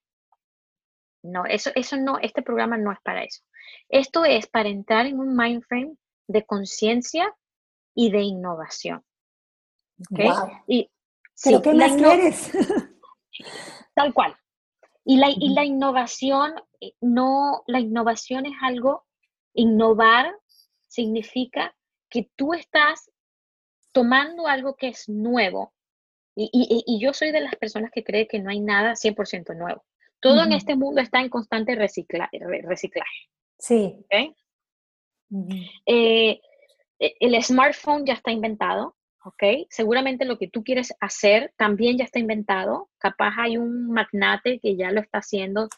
No, 1.21 1.45
eso, 1.45 1.69
eso 1.75 1.97
no, 1.97 2.17
este 2.17 2.41
programa 2.41 2.77
no 2.77 2.91
es 2.91 2.99
para 3.03 3.23
eso. 3.23 3.43
Esto 3.89 4.25
es 4.25 4.47
para 4.47 4.69
entrar 4.69 5.05
en 5.05 5.19
un 5.19 5.37
mind 5.37 5.63
frame 5.63 5.95
de 6.27 6.43
conciencia 6.43 7.31
y 7.93 8.09
de 8.09 8.21
innovación. 8.21 9.03
Y, 10.67 10.89
¿Pero 11.43 11.61
qué 11.61 11.73
más 11.75 11.93
quieres? 11.93 12.51
Tal 13.95 14.13
cual. 14.13 14.35
Y 15.05 15.17
la, 15.17 15.29
y 15.29 15.53
la 15.53 15.63
innovación, 15.63 16.55
no, 17.01 17.63
la 17.67 17.79
innovación 17.79 18.45
es 18.45 18.53
algo, 18.61 19.05
innovar 19.53 20.33
significa 20.87 21.75
que 22.09 22.29
tú 22.35 22.53
estás 22.53 23.11
tomando 23.91 24.47
algo 24.47 24.75
que 24.75 24.89
es 24.89 25.07
nuevo 25.09 25.73
Y, 26.35 26.99
yo 26.99 27.13
soy 27.13 27.31
de 27.31 27.41
las 27.41 27.55
personas 27.55 27.91
que 27.91 28.03
cree 28.03 28.27
que 28.27 28.39
no 28.39 28.49
hay 28.49 28.59
nada 28.59 28.95
100% 28.95 29.55
nuevo. 29.55 29.83
Todo 30.19 30.43
en 30.43 30.53
este 30.53 30.75
mundo 30.75 31.01
está 31.01 31.19
en 31.19 31.29
constante 31.29 31.75
reciclaje. 31.75 32.39
Sí. 33.59 34.03
Eh, 35.85 36.39
e, 36.99 37.15
el 37.19 37.43
smartphone 37.43 38.05
ya 38.05 38.13
está 38.13 38.31
inventado, 38.31 38.95
¿ok? 39.23 39.67
Seguramente 39.69 40.25
lo 40.25 40.37
que 40.37 40.47
tú 40.47 40.63
quieres 40.63 40.93
hacer 40.99 41.53
también 41.57 41.97
ya 41.97 42.05
está 42.05 42.19
inventado. 42.19 42.89
Capaz 42.97 43.33
hay 43.37 43.57
un 43.57 43.91
magnate 43.91 44.59
que 44.59 44.75
ya 44.75 44.91
lo 44.91 45.01
está 45.01 45.19
haciendo 45.19 45.69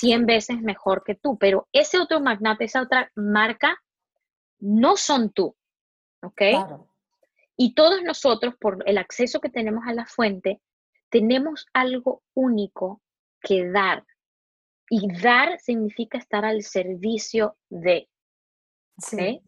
100 0.00 0.26
veces 0.26 0.62
mejor 0.62 1.04
que 1.04 1.14
tú, 1.14 1.36
pero 1.38 1.68
ese 1.72 1.98
otro 1.98 2.20
magnate, 2.20 2.64
esa 2.64 2.82
otra 2.82 3.10
marca, 3.14 3.80
no 4.58 4.96
son 4.96 5.30
tú, 5.30 5.56
¿ok? 6.22 6.42
Y 7.56 7.74
todos 7.74 8.02
nosotros, 8.02 8.54
por 8.58 8.82
el 8.86 8.96
acceso 8.96 9.40
que 9.40 9.50
tenemos 9.50 9.84
a 9.86 9.92
la 9.92 10.06
fuente, 10.06 10.62
tenemos 11.10 11.66
algo 11.74 12.22
único 12.34 13.02
que 13.42 13.68
dar. 13.68 14.04
Y 14.88 15.12
dar 15.20 15.60
significa 15.60 16.16
estar 16.16 16.44
al 16.44 16.62
servicio 16.62 17.56
de. 17.68 18.08
¿okay? 18.96 19.42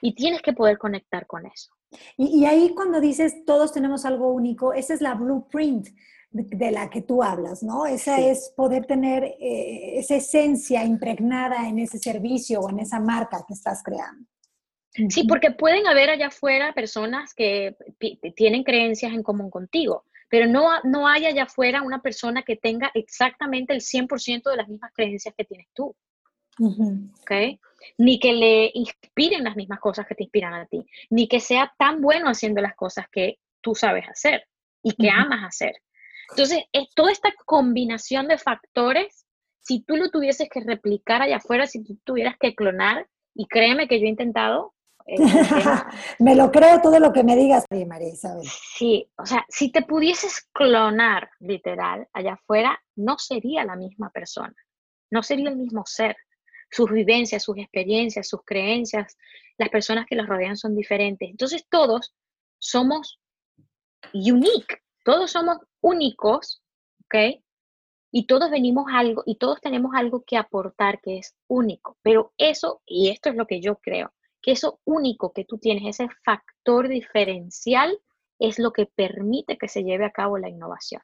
Y 0.00 0.14
tienes 0.14 0.42
que 0.42 0.52
poder 0.52 0.78
conectar 0.78 1.26
con 1.26 1.44
eso. 1.46 1.72
Y, 2.16 2.44
ahí 2.44 2.72
cuando 2.74 3.00
dices 3.00 3.44
todos 3.44 3.72
tenemos 3.72 4.04
algo 4.04 4.32
único, 4.32 4.72
esa 4.72 4.94
es 4.94 5.00
la 5.00 5.14
blueprint 5.14 5.88
de, 6.32 6.70
la 6.70 6.88
que 6.90 7.02
tú 7.02 7.22
hablas, 7.22 7.62
¿no? 7.62 7.86
Esa 7.86 8.20
es 8.20 8.52
poder 8.56 8.86
tener 8.86 9.24
eh, 9.24 9.98
esa 9.98 10.16
esencia 10.16 10.84
impregnada 10.84 11.68
en 11.68 11.78
ese 11.78 11.98
servicio 11.98 12.60
o 12.60 12.70
en 12.70 12.80
esa 12.80 13.00
marca 13.00 13.44
que 13.46 13.54
estás 13.54 13.82
creando. 13.82 14.26
Sí, 15.08 15.24
porque 15.24 15.52
pueden 15.52 15.86
haber 15.86 16.10
allá 16.10 16.28
afuera 16.28 16.72
personas 16.72 17.32
que 17.34 17.76
tienen 18.34 18.64
creencias 18.64 19.12
en 19.12 19.22
común 19.22 19.48
contigo, 19.48 20.04
pero 20.28 20.46
no, 20.46 20.68
no 20.82 21.06
hay 21.06 21.26
allá 21.26 21.44
afuera 21.44 21.82
una 21.82 22.02
persona 22.02 22.42
que 22.42 22.56
tenga 22.56 22.90
exactamente 22.94 23.72
el 23.72 23.80
100% 23.80 24.50
de 24.50 24.56
las 24.56 24.68
mismas 24.68 24.92
creencias 24.92 25.34
que 25.36 25.44
tienes 25.44 25.68
tú. 25.72 25.94
Ni 27.98 28.18
que 28.18 28.32
le 28.32 28.70
inspiren 28.74 29.44
las 29.44 29.56
mismas 29.56 29.80
cosas 29.80 30.06
que 30.06 30.14
te 30.14 30.24
inspiran 30.24 30.54
a 30.54 30.66
ti, 30.66 30.84
ni 31.08 31.28
que 31.28 31.40
sea 31.40 31.72
tan 31.78 32.00
bueno 32.00 32.28
haciendo 32.28 32.60
las 32.60 32.74
cosas 32.74 33.06
que 33.10 33.38
tú 33.60 33.74
sabes 33.74 34.08
hacer 34.08 34.46
y 34.82 34.92
que 34.94 35.08
amas 35.08 35.44
hacer. 35.44 35.74
Entonces, 36.30 36.64
es 36.72 36.88
toda 36.94 37.12
esta 37.12 37.30
combinación 37.44 38.28
de 38.28 38.38
factores, 38.38 39.26
si 39.60 39.82
tú 39.82 39.96
lo 39.96 40.10
tuvieses 40.10 40.48
que 40.48 40.60
replicar 40.60 41.22
allá 41.22 41.36
afuera, 41.36 41.66
si 41.66 41.82
tú 41.84 41.98
tuvieras 42.04 42.36
que 42.38 42.54
clonar, 42.54 43.08
y 43.34 43.46
créeme 43.46 43.88
que 43.88 44.00
yo 44.00 44.06
he 44.06 44.10
intentado, 44.10 44.74
me 46.18 46.36
lo 46.36 46.50
creo 46.50 46.80
todo 46.80 46.98
lo 47.00 47.12
que 47.12 47.24
me 47.24 47.36
digas, 47.36 47.64
María 47.86 48.08
Isabel. 48.08 48.46
Sí, 48.46 49.10
o 49.16 49.26
sea, 49.26 49.44
si 49.48 49.72
te 49.72 49.82
pudieses 49.82 50.48
clonar 50.52 51.30
literal 51.40 52.06
allá 52.12 52.34
afuera, 52.34 52.80
no 52.96 53.18
sería 53.18 53.64
la 53.64 53.76
misma 53.76 54.10
persona, 54.10 54.54
no 55.10 55.22
sería 55.22 55.50
el 55.50 55.56
mismo 55.56 55.84
ser. 55.86 56.16
Sus 56.70 56.88
vivencias, 56.88 57.42
sus 57.42 57.58
experiencias, 57.58 58.28
sus 58.28 58.42
creencias, 58.44 59.16
las 59.58 59.70
personas 59.70 60.06
que 60.06 60.14
los 60.14 60.28
rodean 60.28 60.56
son 60.56 60.76
diferentes. 60.76 61.28
Entonces 61.28 61.66
todos 61.68 62.14
somos 62.58 63.18
unique, 64.14 64.78
todos 65.04 65.30
somos 65.30 65.58
únicos, 65.80 66.62
¿ok? 67.04 67.42
Y 68.12 68.26
todos 68.26 68.50
venimos 68.50 68.86
algo, 68.92 69.22
y 69.26 69.36
todos 69.36 69.60
tenemos 69.60 69.92
algo 69.94 70.24
que 70.24 70.36
aportar 70.36 71.00
que 71.00 71.18
es 71.18 71.36
único. 71.48 71.96
Pero 72.02 72.32
eso, 72.38 72.82
y 72.86 73.10
esto 73.10 73.30
es 73.30 73.36
lo 73.36 73.46
que 73.46 73.60
yo 73.60 73.76
creo, 73.76 74.12
que 74.42 74.52
eso 74.52 74.80
único 74.84 75.32
que 75.32 75.44
tú 75.44 75.58
tienes, 75.58 76.00
ese 76.00 76.08
factor 76.24 76.88
diferencial, 76.88 77.98
es 78.38 78.58
lo 78.58 78.72
que 78.72 78.86
permite 78.86 79.58
que 79.58 79.68
se 79.68 79.84
lleve 79.84 80.06
a 80.06 80.12
cabo 80.12 80.38
la 80.38 80.48
innovación. 80.48 81.02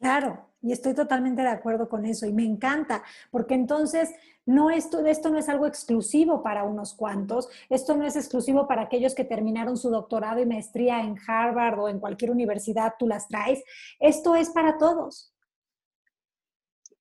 Claro, 0.00 0.48
y 0.62 0.72
estoy 0.72 0.94
totalmente 0.94 1.42
de 1.42 1.48
acuerdo 1.48 1.88
con 1.88 2.06
eso 2.06 2.26
y 2.26 2.32
me 2.32 2.44
encanta, 2.44 3.02
porque 3.30 3.54
entonces 3.54 4.10
no 4.46 4.70
esto, 4.70 5.04
esto 5.04 5.28
no 5.28 5.38
es 5.38 5.48
algo 5.50 5.66
exclusivo 5.66 6.42
para 6.42 6.64
unos 6.64 6.94
cuantos, 6.94 7.48
esto 7.68 7.94
no 7.96 8.06
es 8.06 8.16
exclusivo 8.16 8.66
para 8.66 8.82
aquellos 8.82 9.14
que 9.14 9.24
terminaron 9.24 9.76
su 9.76 9.90
doctorado 9.90 10.40
y 10.40 10.46
maestría 10.46 11.00
en 11.00 11.16
Harvard 11.26 11.78
o 11.78 11.88
en 11.88 12.00
cualquier 12.00 12.30
universidad, 12.30 12.94
tú 12.98 13.06
las 13.06 13.28
traes, 13.28 13.62
esto 13.98 14.34
es 14.34 14.48
para 14.50 14.78
todos. 14.78 15.34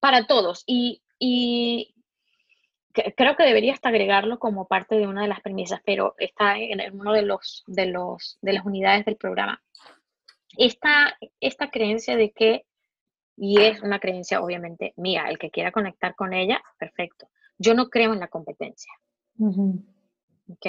Para 0.02 0.28
todos, 0.28 0.64
y, 0.68 1.02
y 1.18 1.96
creo 3.16 3.38
que 3.38 3.44
debería 3.44 3.74
hasta 3.74 3.90
agregarlo 3.90 4.40
como 4.40 4.68
parte 4.68 4.96
de 4.96 5.08
una 5.08 5.22
de 5.22 5.30
las 5.30 5.42
premisas, 5.42 5.80
pero 5.86 6.16
está 6.18 6.58
en 6.58 7.00
uno 7.00 7.14
de 7.14 7.22
los 7.22 7.64
de 7.68 7.86
los 7.86 8.38
de 8.42 8.54
las 8.54 8.66
unidades 8.66 9.06
del 9.06 9.16
programa. 9.16 9.62
Esta, 10.58 11.18
esta 11.40 11.70
creencia 11.70 12.18
de 12.18 12.32
que, 12.32 12.66
y 13.40 13.62
es 13.62 13.82
una 13.82 14.00
creencia 14.00 14.42
obviamente 14.42 14.94
mía, 14.98 15.26
el 15.30 15.38
que 15.38 15.50
quiera 15.50 15.72
conectar 15.72 16.14
con 16.16 16.34
ella, 16.34 16.62
perfecto. 16.78 17.30
Yo 17.58 17.74
no 17.74 17.90
creo 17.90 18.14
en 18.14 18.20
la 18.20 18.28
competencia. 18.28 18.92
¿Ok? 19.40 20.66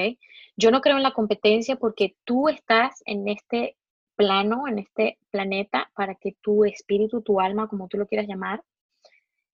Yo 0.57 0.71
no 0.71 0.81
creo 0.81 0.97
en 0.97 1.03
la 1.03 1.13
competencia 1.13 1.77
porque 1.77 2.17
tú 2.25 2.49
estás 2.49 3.03
en 3.07 3.27
este 3.27 3.77
plano, 4.15 4.69
en 4.69 4.79
este 4.79 5.19
planeta, 5.31 5.91
para 5.95 6.15
que 6.15 6.37
tu 6.41 6.65
espíritu, 6.65 7.23
tu 7.23 7.41
alma, 7.41 7.69
como 7.69 7.89
tú 7.89 7.97
lo 7.97 8.07
quieras 8.07 8.29
llamar, 8.29 8.63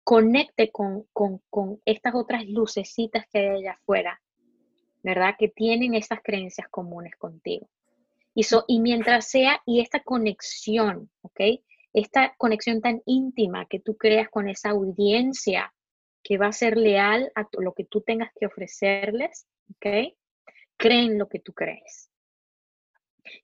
conecte 0.03 0.73
con, 0.73 1.07
estas 1.85 2.15
otras 2.15 2.47
lucecitas 2.49 3.27
que 3.31 3.39
hay 3.39 3.49
allá 3.49 3.73
afuera, 3.73 4.21
¿verdad? 5.05 5.37
Que 5.39 5.49
tienen 5.49 5.95
esas 5.95 6.21
creencias 6.23 6.69
comunes 6.69 7.15
contigo. 7.17 7.69
Y, 8.35 8.45
y 8.67 8.81
mientras 8.81 9.29
sea, 9.29 9.63
y 9.67 9.81
esta 9.81 10.01
conexión, 10.01 11.11
¿ok? 11.23 11.41
Esta 11.95 12.35
conexión 12.37 12.83
tan 12.83 13.01
íntima 13.07 13.67
que 13.67 13.81
tú 13.81 13.97
creas 13.97 14.29
con 14.29 14.49
esa 14.49 14.71
audiencia 14.71 15.73
que 16.23 16.37
va 16.37 16.49
a 16.49 16.53
ser 16.53 16.77
leal 16.77 17.31
a 17.35 17.47
lo 17.59 17.73
que 17.73 17.85
tú 17.85 18.03
tengas 18.03 18.31
que 18.39 18.47
ofrecerles, 18.47 19.47
¿ok? 19.71 20.15
Creen 20.77 21.19
lo 21.19 21.29
que 21.29 21.39
tú 21.39 21.53
crees. 21.55 22.11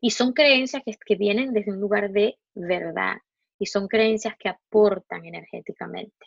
Y 0.00 0.10
son 0.10 0.32
creencias 0.32 0.82
que, 0.84 0.94
que 1.06 1.16
vienen 1.16 1.52
desde 1.52 1.72
un 1.72 1.80
lugar 1.80 2.10
de 2.10 2.38
verdad 2.54 3.16
y 3.58 3.66
son 3.66 3.86
creencias 3.88 4.34
que 4.38 4.48
aportan 4.48 5.24
energéticamente. 5.24 6.26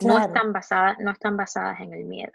No, 0.00 0.18
están 0.18 0.52
basadas, 0.52 0.98
no 0.98 1.10
están 1.12 1.36
basadas 1.36 1.80
en 1.80 1.92
el 1.92 2.04
miedo. 2.04 2.32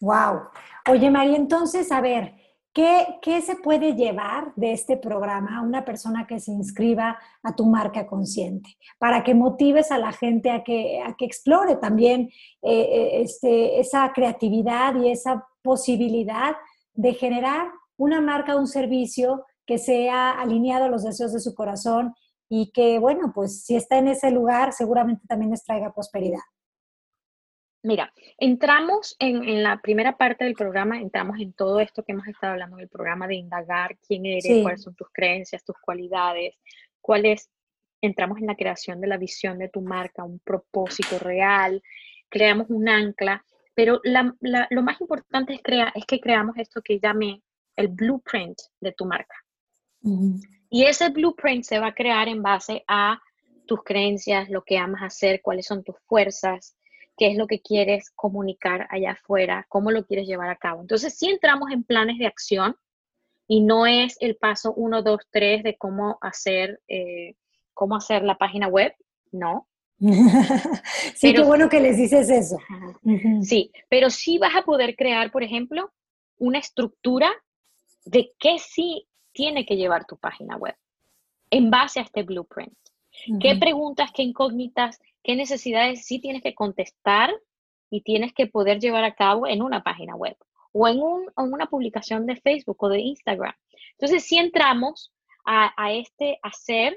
Wow. 0.00 0.50
Oye, 0.88 1.10
María, 1.10 1.36
entonces, 1.36 1.90
a 1.90 2.00
ver, 2.00 2.34
¿qué, 2.72 3.18
¿qué, 3.22 3.40
se 3.42 3.56
puede 3.56 3.94
llevar 3.94 4.52
de 4.56 4.72
este 4.72 4.96
programa 4.96 5.58
a 5.58 5.62
una 5.62 5.84
persona 5.84 6.26
que 6.26 6.40
se 6.40 6.52
inscriba 6.52 7.18
a 7.42 7.56
tu 7.56 7.66
marca 7.66 8.06
consciente? 8.06 8.76
Para 8.98 9.24
que 9.24 9.34
motives 9.34 9.90
a 9.90 9.98
la 9.98 10.12
gente 10.12 10.50
a 10.50 10.62
que, 10.64 11.00
a 11.02 11.14
que 11.16 11.24
explore 11.24 11.76
también 11.76 12.30
eh, 12.62 12.80
eh, 12.80 13.22
este, 13.22 13.80
esa 13.80 14.12
creatividad 14.12 14.94
y 14.96 15.10
esa 15.10 15.46
posibilidad 15.62 16.56
de 16.94 17.14
generar 17.14 17.68
una 17.96 18.20
marca, 18.20 18.56
un 18.56 18.66
servicio 18.66 19.44
que 19.66 19.78
sea 19.78 20.30
alineado 20.30 20.84
a 20.84 20.88
los 20.88 21.04
deseos 21.04 21.32
de 21.32 21.40
su 21.40 21.54
corazón 21.54 22.14
y 22.48 22.70
que, 22.72 22.98
bueno, 22.98 23.32
pues 23.34 23.64
si 23.64 23.76
está 23.76 23.98
en 23.98 24.08
ese 24.08 24.30
lugar, 24.30 24.72
seguramente 24.72 25.26
también 25.28 25.50
les 25.50 25.62
traiga 25.62 25.92
prosperidad. 25.92 26.40
Mira, 27.82 28.12
entramos 28.38 29.14
en, 29.18 29.62
la 29.62 29.80
primera 29.80 30.16
parte 30.16 30.44
del 30.44 30.54
programa, 30.54 31.00
entramos 31.00 31.38
en 31.38 31.52
todo 31.52 31.78
esto 31.78 32.02
que 32.02 32.12
hemos 32.12 32.26
estado 32.26 32.54
hablando 32.54 32.76
en 32.76 32.82
el 32.82 32.88
programa 32.88 33.28
de 33.28 33.36
indagar 33.36 33.96
quién 34.06 34.26
eres, 34.26 34.62
cuáles 34.62 34.82
son 34.82 34.96
tus 34.96 35.08
creencias, 35.12 35.64
tus 35.64 35.76
cualidades, 35.80 36.56
cuáles, 37.00 37.50
entramos 38.00 38.38
en 38.38 38.46
la 38.46 38.56
creación 38.56 39.00
de 39.00 39.06
la 39.06 39.16
visión 39.16 39.58
de 39.58 39.68
tu 39.68 39.80
marca, 39.80 40.24
un 40.24 40.40
propósito 40.40 41.18
real, 41.18 41.82
creamos 42.28 42.68
un 42.70 42.88
ancla, 42.88 43.44
pero 43.74 44.00
lo 44.02 44.82
más 44.82 45.00
importante 45.00 45.54
es, 45.54 45.62
crea, 45.62 45.92
es 45.94 46.04
que 46.04 46.20
creamos 46.20 46.56
esto 46.58 46.82
que 46.82 46.98
llamé 46.98 47.42
el 47.76 47.88
blueprint 47.88 48.58
de 48.80 48.92
tu 48.92 49.04
marca. 49.04 49.34
Y 50.70 50.84
ese 50.84 51.10
blueprint 51.10 51.64
se 51.64 51.78
va 51.78 51.88
a 51.88 51.94
crear 51.94 52.28
en 52.28 52.42
base 52.42 52.84
a 52.88 53.20
tus 53.66 53.82
creencias, 53.84 54.48
lo 54.48 54.62
que 54.62 54.78
amas 54.78 55.02
hacer, 55.02 55.40
cuáles 55.42 55.66
son 55.66 55.84
tus 55.84 55.96
fuerzas, 56.06 56.76
qué 57.18 57.26
es 57.28 57.36
lo 57.36 57.46
que 57.46 57.60
quieres 57.60 58.10
comunicar 58.10 58.86
allá 58.90 59.12
afuera, 59.12 59.66
cómo 59.68 59.90
lo 59.90 60.06
quieres 60.06 60.26
llevar 60.26 60.48
a 60.48 60.56
cabo. 60.56 60.80
Entonces, 60.80 61.14
si 61.14 61.28
entramos 61.28 61.70
en 61.70 61.82
planes 61.82 62.18
de 62.18 62.26
acción 62.26 62.76
y 63.46 63.60
no 63.60 63.86
es 63.86 64.16
el 64.20 64.36
paso 64.36 64.72
1, 64.74 65.02
2, 65.02 65.20
3 65.30 65.62
de 65.64 65.76
cómo 65.76 66.18
hacer, 66.20 66.80
eh, 66.88 67.34
cómo 67.74 67.96
hacer 67.96 68.22
la 68.22 68.38
página 68.38 68.68
web, 68.68 68.94
no. 69.32 69.68
sí, 71.16 71.34
qué 71.34 71.42
bueno 71.42 71.68
que 71.68 71.80
les 71.80 71.96
dices 71.96 72.30
eso. 72.30 72.58
Sí, 73.42 73.72
pero 73.88 74.10
sí 74.10 74.38
vas 74.38 74.54
a 74.54 74.62
poder 74.62 74.94
crear, 74.94 75.32
por 75.32 75.42
ejemplo, 75.42 75.90
una 76.38 76.58
estructura 76.60 77.30
de 78.04 78.32
qué 78.38 78.58
sí 78.58 79.08
tiene 79.32 79.66
que 79.66 79.76
llevar 79.76 80.06
tu 80.06 80.16
página 80.16 80.56
web 80.56 80.76
en 81.50 81.70
base 81.70 81.98
a 81.98 82.04
este 82.04 82.22
blueprint. 82.22 82.72
¿Qué 83.40 83.56
preguntas, 83.56 84.10
qué 84.14 84.22
incógnitas, 84.22 85.00
qué 85.22 85.36
necesidades 85.36 86.04
sí 86.04 86.20
tienes 86.20 86.42
que 86.42 86.54
contestar 86.54 87.34
y 87.90 88.02
tienes 88.02 88.32
que 88.32 88.46
poder 88.46 88.80
llevar 88.80 89.04
a 89.04 89.14
cabo 89.14 89.46
en 89.46 89.62
una 89.62 89.82
página 89.82 90.14
web 90.14 90.36
o 90.72 90.86
en, 90.86 91.00
una 91.36 91.66
publicación 91.66 92.26
de 92.26 92.36
Facebook 92.36 92.76
o 92.80 92.88
de 92.88 93.00
Instagram? 93.00 93.54
Entonces, 93.92 94.24
si 94.24 94.38
entramos 94.38 95.12
a, 95.44 95.92
este 95.92 96.38
hacer, 96.42 96.96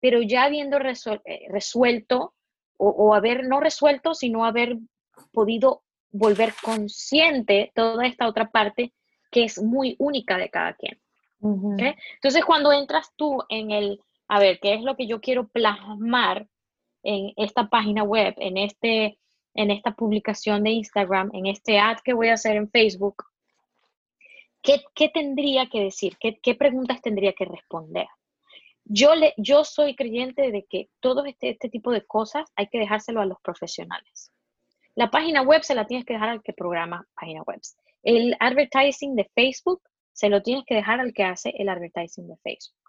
pero 0.00 0.22
ya 0.22 0.44
habiendo 0.44 0.78
eh, 0.78 1.46
resuelto 1.50 2.34
o, 2.78 3.14
haber 3.14 3.44
no 3.44 3.60
resuelto, 3.60 4.14
sino 4.14 4.44
haber 4.44 4.78
podido 5.32 5.82
volver 6.10 6.54
consciente 6.62 7.72
toda 7.74 8.06
esta 8.06 8.26
otra 8.26 8.50
parte 8.50 8.94
que 9.30 9.44
es 9.44 9.62
muy 9.62 9.96
única 9.98 10.38
de 10.38 10.50
cada 10.50 10.74
quien. 10.74 11.00
Entonces, 11.42 12.44
cuando 12.44 12.72
entras 12.72 13.12
tú 13.14 13.42
en 13.48 13.70
el, 13.70 14.00
a 14.28 14.40
ver, 14.40 14.58
¿qué 14.60 14.74
es 14.74 14.82
lo 14.82 14.96
que 14.96 15.06
yo 15.06 15.20
quiero 15.20 15.48
plasmar 15.48 16.48
en 17.06 17.32
esta 17.36 17.68
página 17.68 18.02
web, 18.02 18.34
en, 18.38 18.56
este, 18.58 19.16
en 19.54 19.70
esta 19.70 19.92
publicación 19.92 20.64
de 20.64 20.70
Instagram, 20.70 21.30
en 21.32 21.46
este 21.46 21.78
ad 21.78 21.98
que 22.04 22.12
voy 22.12 22.28
a 22.28 22.34
hacer 22.34 22.56
en 22.56 22.68
Facebook? 22.68 23.24
¿Qué, 24.60 24.82
qué 24.92 25.08
tendría 25.08 25.68
que 25.68 25.80
decir? 25.80 26.16
¿Qué, 26.18 26.40
¿Qué, 26.42 26.56
preguntas 26.56 27.00
tendría 27.00 27.32
que 27.32 27.44
responder? 27.44 28.08
Yo, 28.84 29.14
le, 29.14 29.34
yo 29.36 29.62
soy 29.62 29.94
creyente 29.94 30.50
de 30.50 30.64
que 30.64 30.88
todo 30.98 31.24
este, 31.24 31.50
este 31.50 31.68
tipo 31.68 31.92
de 31.92 32.04
cosas 32.04 32.50
hay 32.56 32.66
que 32.66 32.80
dejárselo 32.80 33.20
a 33.20 33.26
los 33.26 33.40
profesionales. 33.40 34.32
La 34.96 35.08
página 35.08 35.42
web 35.42 35.62
se 35.62 35.76
la 35.76 35.86
tienes 35.86 36.06
que 36.06 36.14
dejar 36.14 36.30
al 36.30 36.42
que 36.42 36.52
programa 36.52 37.06
página 37.14 37.42
web. 37.42 37.60
El 38.02 38.36
advertising 38.40 39.14
de 39.14 39.30
Facebook 39.32 39.82
se 40.12 40.28
lo 40.28 40.42
tienes 40.42 40.64
que 40.66 40.74
dejar 40.74 40.98
al 40.98 41.12
que 41.12 41.22
hace 41.22 41.50
el 41.56 41.68
advertising 41.68 42.26
de 42.26 42.36
Facebook. 42.38 42.85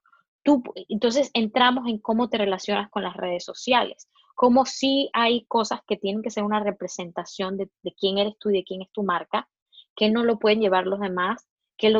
Entonces 0.90 1.30
entramos 1.34 1.88
en 1.88 1.98
cómo 2.00 2.30
te 2.30 2.38
relacionas 2.38 2.90
con 2.90 3.04
las 3.04 3.16
redes 3.16 3.44
sociales, 3.44 4.08
cómo 4.36 4.66
si 4.66 5.10
hay 5.14 5.46
cosas 5.46 5.82
que 5.86 5.98
tienen 5.98 6.22
que 6.22 6.30
ser 6.30 6.44
una 6.44 6.60
representación 6.60 7.58
de, 7.58 7.70
quién 8.00 8.18
eres 8.18 8.36
tú 8.40 8.50
y 8.50 8.58
de 8.58 8.64
quién 8.64 8.82
es 8.82 8.92
tu 8.92 9.04
marca, 9.04 9.50
que 9.96 10.10
no 10.10 10.24
lo 10.24 10.40
pueden 10.40 10.62
llevar 10.62 10.86
los 10.86 11.00
demás, 11.00 11.48
qué, 11.76 11.92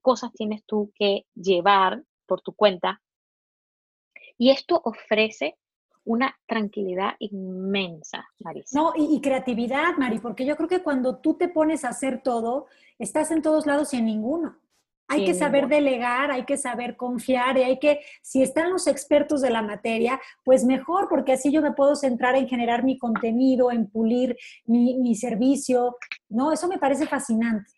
cosas 0.00 0.32
tienes 0.32 0.64
tú 0.64 0.92
que 0.94 1.26
llevar 1.34 2.02
por 2.26 2.40
tu 2.40 2.52
cuenta. 2.54 3.00
Y 4.36 4.50
esto 4.50 4.80
ofrece 4.84 5.56
una 6.04 6.34
tranquilidad 6.46 7.16
inmensa, 7.18 8.26
Marisa. 8.38 8.78
No, 8.78 8.92
y, 8.96 9.20
creatividad, 9.20 9.94
Mari, 9.98 10.20
porque 10.20 10.46
yo 10.46 10.56
creo 10.56 10.68
que 10.68 10.82
cuando 10.82 11.18
tú 11.18 11.34
te 11.34 11.48
pones 11.48 11.84
a 11.84 11.90
hacer 11.90 12.22
todo, 12.22 12.66
estás 12.98 13.30
en 13.30 13.42
todos 13.42 13.66
lados 13.66 13.92
y 13.92 13.98
en 13.98 14.06
ninguno. 14.06 14.56
Hay 15.10 15.24
que 15.24 15.32
saber 15.32 15.68
delegar, 15.68 16.30
hay 16.30 16.44
que 16.44 16.58
saber 16.58 16.96
confiar 16.96 17.56
y 17.56 17.62
hay 17.62 17.78
que, 17.78 18.00
si 18.22 18.42
están 18.42 18.70
los 18.70 18.86
expertos 18.86 19.40
de 19.40 19.48
la 19.48 19.62
materia, 19.62 20.20
pues 20.44 20.64
mejor, 20.64 21.08
porque 21.08 21.32
así 21.32 21.50
yo 21.50 21.62
me 21.62 21.72
puedo 21.72 21.96
centrar 21.96 22.36
en 22.36 22.46
generar 22.46 22.84
mi 22.84 22.98
contenido, 22.98 23.72
en 23.72 23.88
pulir 23.88 24.36
mi, 24.66 25.14
servicio. 25.14 25.96
No, 26.28 26.52
eso 26.52 26.68
me 26.68 26.78
parece 26.78 27.06
fascinante. 27.06 27.70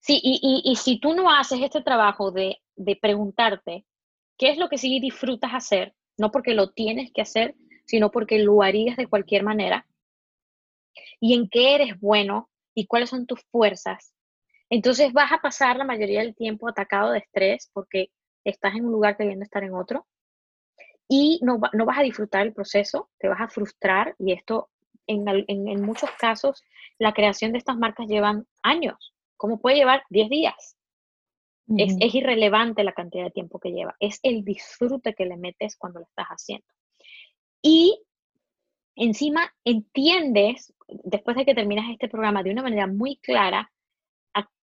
Sí, 0.00 0.20
y, 0.22 0.62
y, 0.64 0.76
si 0.76 0.98
tú 0.98 1.14
no 1.14 1.30
haces 1.30 1.60
este 1.62 1.82
trabajo 1.82 2.32
de, 2.32 2.58
de 2.76 2.96
preguntarte 2.96 3.86
qué 4.36 4.50
es 4.50 4.58
lo 4.58 4.68
que 4.68 4.78
sí 4.78 5.00
disfrutas 5.00 5.52
hacer, 5.54 5.94
no 6.16 6.30
porque 6.30 6.54
lo 6.54 6.70
tienes 6.70 7.12
que 7.12 7.22
hacer, 7.22 7.54
sino 7.86 8.10
porque 8.10 8.38
lo 8.38 8.62
harías 8.62 8.96
de 8.96 9.06
cualquier 9.06 9.42
manera. 9.42 9.86
Y 11.20 11.34
en 11.34 11.48
qué 11.48 11.76
eres 11.76 11.98
bueno 12.00 12.50
y 12.74 12.86
cuáles 12.86 13.10
son 13.10 13.26
tus 13.26 13.40
fuerzas. 13.50 14.15
Entonces 14.70 15.12
vas 15.12 15.32
a 15.32 15.40
pasar 15.40 15.76
la 15.76 15.84
mayoría 15.84 16.20
del 16.20 16.34
tiempo 16.34 16.68
atacado 16.68 17.12
de 17.12 17.18
estrés 17.18 17.70
porque 17.72 18.10
estás 18.44 18.74
en 18.74 18.86
un 18.86 18.92
lugar 18.92 19.16
queriendo 19.16 19.44
estar 19.44 19.62
en 19.62 19.74
otro. 19.74 20.06
Y 21.08 21.38
no, 21.42 21.60
no 21.72 21.84
vas 21.84 21.98
a 21.98 22.02
disfrutar 22.02 22.46
el 22.46 22.52
proceso, 22.52 23.10
te 23.18 23.28
vas 23.28 23.40
a 23.40 23.48
frustrar 23.48 24.16
y 24.18 24.32
esto 24.32 24.70
en, 25.06 25.24
en, 25.46 25.82
muchos 25.82 26.10
casos 26.18 26.64
la 26.98 27.12
creación 27.12 27.52
de 27.52 27.58
estas 27.58 27.76
marcas 27.76 28.08
llevan 28.08 28.46
años, 28.62 29.14
como 29.36 29.60
puede 29.60 29.76
llevar 29.76 30.02
10 30.10 30.28
días. 30.28 30.76
Es, 31.76 31.96
irrelevante 32.14 32.84
la 32.84 32.92
cantidad 32.92 33.24
de 33.24 33.32
tiempo 33.32 33.58
que 33.58 33.72
lleva, 33.72 33.96
es 33.98 34.20
el 34.22 34.44
disfrute 34.44 35.14
que 35.14 35.26
le 35.26 35.36
metes 35.36 35.76
cuando 35.76 35.98
lo 35.98 36.06
estás 36.06 36.26
haciendo. 36.28 36.66
Y 37.60 38.00
encima 38.94 39.52
entiendes, 39.64 40.72
después 40.86 41.36
de 41.36 41.44
que 41.44 41.56
terminas 41.56 41.90
este 41.90 42.08
programa 42.08 42.44
de 42.44 42.52
una 42.52 42.62
manera 42.62 42.86
muy 42.86 43.16
clara, 43.16 43.72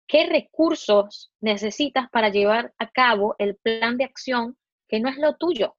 qué 0.08 0.28
recursos 0.28 1.32
necesitas 1.40 2.10
para 2.10 2.30
llevar 2.30 2.74
a 2.78 2.90
cabo 2.90 3.36
el 3.40 3.56
plan 3.56 3.98
de 3.98 4.06
acción 4.06 4.58
que 4.88 5.00
no 5.00 5.10
es 5.10 5.18
lo 5.18 5.36
tuyo. 5.36 5.76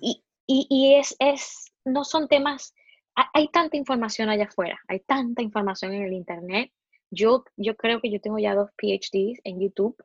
Y, 0.00 0.22
y, 0.46 0.94
es, 0.94 1.16
es, 1.18 1.72
no 1.84 2.04
son 2.04 2.28
temas, 2.28 2.74
hay 3.14 3.48
tanta 3.48 3.76
información 3.76 4.28
allá 4.28 4.44
afuera, 4.44 4.78
hay 4.86 5.00
tanta 5.00 5.42
información 5.42 5.92
en 5.92 6.04
el 6.04 6.12
Internet 6.12 6.72
yo, 7.10 7.44
yo 7.56 7.76
creo 7.76 8.00
que 8.00 8.10
yo 8.10 8.20
tengo 8.20 8.38
ya 8.38 8.54
dos 8.54 8.70
PhDs 8.76 9.40
en 9.44 9.60
YouTube, 9.60 9.96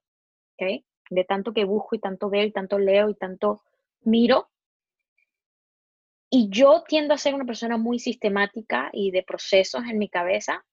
¿ok? 0.54 0.84
De 1.10 1.24
tanto 1.26 1.54
que 1.54 1.66
busco 1.66 1.96
y 1.96 2.00
tanto 2.00 2.30
veo 2.30 2.46
y 2.46 2.52
tanto 2.52 2.80
leo 2.80 3.10
y 3.10 3.16
tanto 3.16 3.62
miro. 4.02 4.50
Y 6.30 6.50
yo 6.50 6.84
tiendo 6.88 7.14
a 7.14 7.18
ser 7.18 7.36
una 7.36 7.46
persona 7.46 7.78
muy 7.78 8.00
sistemática 8.00 8.90
y 8.94 9.12
de 9.12 9.24
procesos 9.24 9.84
en 9.86 9.98
mi 10.00 10.10
cabeza. 10.10 10.66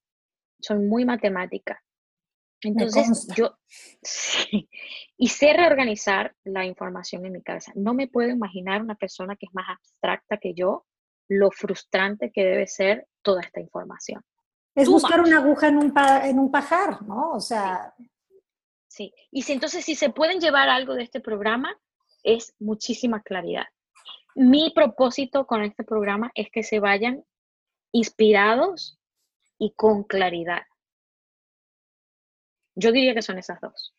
Soy 0.60 0.78
muy 0.78 1.04
matemática. 1.04 1.82
Entonces, 2.62 3.26
yo 3.34 3.56
sí, 4.02 4.68
y 5.16 5.28
sé 5.28 5.52
reorganizar 5.52 6.34
la 6.44 6.66
información 6.66 7.24
en 7.24 7.32
mi 7.32 7.42
cabeza. 7.42 7.72
No 7.74 7.94
me 7.94 8.08
puedo 8.08 8.28
imaginar 8.28 8.82
una 8.82 8.94
persona 8.94 9.36
que 9.36 9.46
es 9.46 9.54
más 9.54 9.66
abstracta 9.68 10.36
que 10.36 10.54
yo, 10.54 10.84
lo 11.28 11.50
frustrante 11.50 12.30
que 12.32 12.44
debe 12.44 12.66
ser 12.66 13.06
toda 13.22 13.40
esta 13.40 13.60
información. 13.60 14.22
Es 14.74 14.88
buscar 14.88 15.20
una 15.20 15.38
aguja 15.38 15.68
en 15.68 15.78
un, 15.78 15.92
en 16.24 16.38
un 16.38 16.50
pajar, 16.50 17.02
¿no? 17.02 17.32
O 17.32 17.40
sea. 17.40 17.94
Sí. 18.88 19.12
Y 19.30 19.42
si 19.42 19.52
entonces, 19.52 19.84
si 19.84 19.94
se 19.94 20.10
pueden 20.10 20.40
llevar 20.40 20.68
algo 20.68 20.94
de 20.94 21.02
este 21.02 21.20
programa, 21.20 21.76
es 22.22 22.54
muchísima 22.58 23.22
claridad. 23.22 23.66
Mi 24.34 24.70
propósito 24.74 25.46
con 25.46 25.62
este 25.62 25.84
programa 25.84 26.30
es 26.34 26.50
que 26.50 26.62
se 26.62 26.80
vayan 26.80 27.24
inspirados 27.92 28.99
y 29.60 29.74
con 29.74 30.02
claridad. 30.02 30.62
Yo 32.74 32.90
diría 32.90 33.14
que 33.14 33.22
son 33.22 33.38
esas 33.38 33.60
dos. 33.60 33.94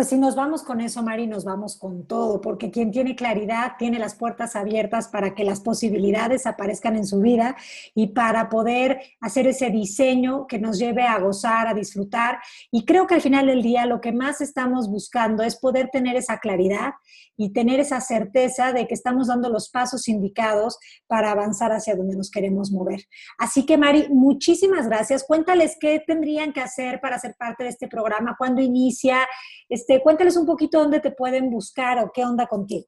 Pues 0.00 0.08
si 0.08 0.16
nos 0.16 0.34
vamos 0.34 0.62
con 0.62 0.80
eso, 0.80 1.02
Mari, 1.02 1.26
nos 1.26 1.44
vamos 1.44 1.76
con 1.76 2.06
todo, 2.06 2.40
porque 2.40 2.70
quien 2.70 2.90
tiene 2.90 3.14
claridad 3.14 3.72
tiene 3.78 3.98
las 3.98 4.14
puertas 4.14 4.56
abiertas 4.56 5.08
para 5.08 5.34
que 5.34 5.44
las 5.44 5.60
posibilidades 5.60 6.46
aparezcan 6.46 6.96
en 6.96 7.06
su 7.06 7.20
vida 7.20 7.54
y 7.94 8.06
para 8.06 8.48
poder 8.48 9.02
hacer 9.20 9.46
ese 9.46 9.68
diseño 9.68 10.46
que 10.46 10.58
nos 10.58 10.78
lleve 10.78 11.02
a 11.02 11.18
gozar, 11.18 11.68
a 11.68 11.74
disfrutar. 11.74 12.38
Y 12.70 12.86
creo 12.86 13.06
que 13.06 13.16
al 13.16 13.20
final 13.20 13.48
del 13.48 13.62
día 13.62 13.84
lo 13.84 14.00
que 14.00 14.12
más 14.12 14.40
estamos 14.40 14.88
buscando 14.88 15.42
es 15.42 15.56
poder 15.56 15.90
tener 15.90 16.16
esa 16.16 16.38
claridad 16.38 16.94
y 17.36 17.54
tener 17.54 17.80
esa 17.80 18.00
certeza 18.00 18.72
de 18.72 18.86
que 18.86 18.94
estamos 18.94 19.28
dando 19.28 19.48
los 19.48 19.70
pasos 19.70 20.08
indicados 20.08 20.78
para 21.06 21.30
avanzar 21.30 21.72
hacia 21.72 21.96
donde 21.96 22.16
nos 22.16 22.30
queremos 22.30 22.70
mover. 22.70 23.00
Así 23.38 23.64
que, 23.64 23.78
Mari, 23.78 24.08
muchísimas 24.10 24.86
gracias. 24.86 25.24
Cuéntales 25.24 25.76
qué 25.80 26.02
tendrían 26.06 26.52
que 26.52 26.60
hacer 26.60 27.00
para 27.00 27.18
ser 27.18 27.34
parte 27.38 27.64
de 27.64 27.70
este 27.70 27.88
programa, 27.88 28.36
cuándo 28.38 28.60
inicia. 28.60 29.26
Este, 29.70 29.89
cuéntales 29.98 30.36
un 30.36 30.46
poquito 30.46 30.78
dónde 30.78 31.00
te 31.00 31.10
pueden 31.10 31.50
buscar 31.50 31.98
o 31.98 32.12
qué 32.12 32.24
onda 32.24 32.46
contigo. 32.46 32.86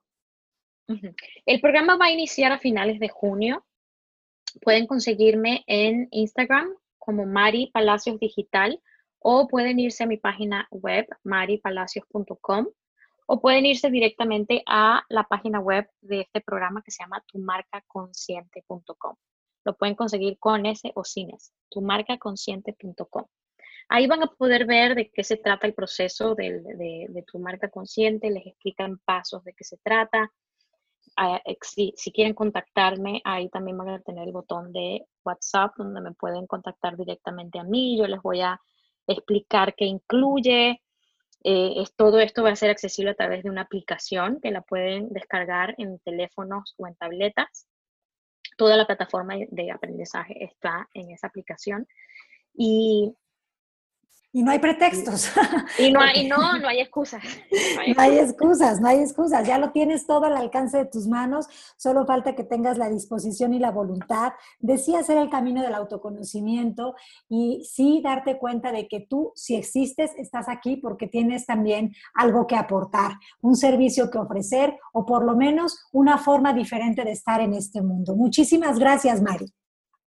El 1.46 1.60
programa 1.60 1.96
va 1.96 2.06
a 2.06 2.12
iniciar 2.12 2.52
a 2.52 2.58
finales 2.58 3.00
de 3.00 3.08
junio. 3.08 3.64
Pueden 4.60 4.86
conseguirme 4.86 5.64
en 5.66 6.06
Instagram 6.10 6.68
como 6.98 7.26
Mari 7.26 7.70
Palacios 7.72 8.20
Digital 8.20 8.80
o 9.18 9.48
pueden 9.48 9.80
irse 9.80 10.04
a 10.04 10.06
mi 10.06 10.18
página 10.18 10.68
web 10.70 11.06
maripalacios.com 11.24 12.66
o 13.26 13.40
pueden 13.40 13.66
irse 13.66 13.90
directamente 13.90 14.62
a 14.66 15.02
la 15.08 15.24
página 15.24 15.60
web 15.60 15.88
de 16.00 16.20
este 16.20 16.40
programa 16.40 16.82
que 16.82 16.90
se 16.90 17.02
llama 17.02 17.24
tumarcaconsciente.com. 17.26 19.16
Lo 19.64 19.76
pueden 19.76 19.94
conseguir 19.94 20.38
con 20.38 20.66
ese 20.66 20.92
o 20.94 21.04
sin 21.04 21.30
ese, 21.30 21.52
tumarcaconsciente.com. 21.70 23.24
Ahí 23.94 24.07
van 24.07 24.22
a 24.22 24.26
poder 24.26 24.64
ver 24.64 24.94
de 24.94 25.11
qué 25.11 25.22
se 25.22 25.37
trata 25.37 25.66
el 25.66 25.74
proceso 25.74 26.35
de, 26.35 27.24
tu 27.31 27.38
marca 27.38 27.68
consciente, 27.68 28.30
les 28.30 28.47
explican 28.47 28.99
pasos 29.05 29.45
de 29.45 29.53
qué 29.53 29.64
se 29.64 29.76
trata. 29.76 30.32
Ah, 31.14 31.43
si, 31.61 31.93
si, 31.95 32.11
quieren 32.11 32.32
contactarme, 32.32 33.20
ahí 33.22 33.51
también 33.51 33.76
van 33.76 33.90
a 33.90 34.01
tener 34.01 34.26
el 34.26 34.32
botón 34.32 34.72
de 34.72 35.05
WhatsApp 35.22 35.74
donde 35.76 36.01
me 36.01 36.12
pueden 36.12 36.47
contactar 36.47 36.97
directamente 36.97 37.59
a 37.59 37.64
mí. 37.64 37.99
Yo 37.99 38.07
les 38.07 38.22
voy 38.22 38.40
a 38.40 38.59
explicar 39.07 39.74
qué 39.74 39.84
incluye, 39.84 40.80
eh, 41.45 41.84
todo 41.95 42.18
esto 42.18 42.43
va 42.43 42.53
a 42.53 42.57
ser 42.57 42.70
accesible 42.70 43.11
a 43.11 43.14
través 43.14 43.43
de 43.43 43.51
una 43.51 43.61
aplicación 43.61 44.40
que 44.40 44.53
la 44.53 44.62
pueden 44.62 45.11
descargar 45.11 45.74
en 45.76 45.99
teléfonos 45.99 46.74
o 46.78 46.86
en 46.86 46.95
tabletas. 46.95 47.68
Toda 48.57 48.78
la 48.78 48.86
plataforma 48.86 49.34
de 49.51 49.70
aprendizaje 49.70 50.43
está 50.43 50.88
en 50.95 51.11
esa 51.11 51.26
aplicación. 51.26 51.86
Y 52.55 53.14
Y 54.35 54.43
no 54.43 54.51
hay 54.51 54.61
pretextos. 54.61 55.30
Y 55.78 55.93
no 55.93 56.01
hay, 56.01 56.26
no, 56.28 56.59
no 56.59 56.68
hay 56.68 56.80
excusas. 56.80 57.22
No 57.95 58.03
hay 58.03 58.18
excusas, 58.18 58.80
no 58.80 58.89
hay 58.89 59.01
excusas. 59.01 59.47
Ya 59.47 59.59
lo 59.59 59.72
tienes 59.72 60.07
todo 60.07 60.24
al 60.24 60.37
alcance 60.37 60.78
de 60.78 60.87
tus 60.87 61.07
manos. 61.07 61.47
Solo 61.76 62.07
falta 62.07 62.35
que 62.35 62.43
tengas 62.43 62.78
la 62.78 62.89
disposición 62.89 63.53
y 63.53 63.59
la 63.59 63.70
voluntad 63.70 64.33
de 64.59 64.78
sí 64.78 64.95
hacer 64.95 65.18
el 65.18 65.28
camino 65.28 65.62
del 65.62 65.74
autoconocimiento 65.74 66.95
y 67.28 67.68
sí 67.70 68.01
darte 68.03 68.39
cuenta 68.39 68.72
de 68.72 68.89
que 68.89 69.01
tú, 69.01 69.33
si 69.35 69.55
existes, 69.55 70.12
estás 70.16 70.49
aquí 70.49 70.76
porque 70.78 71.09
tienes 71.09 71.45
también 71.45 71.93
algo 72.14 72.47
que 72.47 72.57
aportar, 72.57 73.12
un 73.43 73.55
servicio 73.55 74.11
que 74.11 74.18
ofrecer 74.18 74.78
o 74.95 75.05
por 75.05 75.24
lo 75.24 75.37
menos 75.37 75.78
una 75.93 76.16
forma 76.16 76.55
diferente 76.55 77.05
de 77.05 77.12
estar 77.12 77.43
en 77.43 77.53
este 77.53 77.83
mundo. 77.83 78.16
Muchísimas 78.16 78.78
gracias, 78.78 79.20
Mari. 79.20 79.53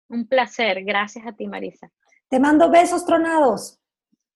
Un 0.09 0.27
placer. 0.27 0.83
Gracias 0.83 1.27
a 1.27 1.33
ti, 1.33 1.47
Marisa. 1.47 1.91
Te 2.27 2.39
mando 2.39 2.71
besos 2.71 3.05
tronados. 3.05 3.79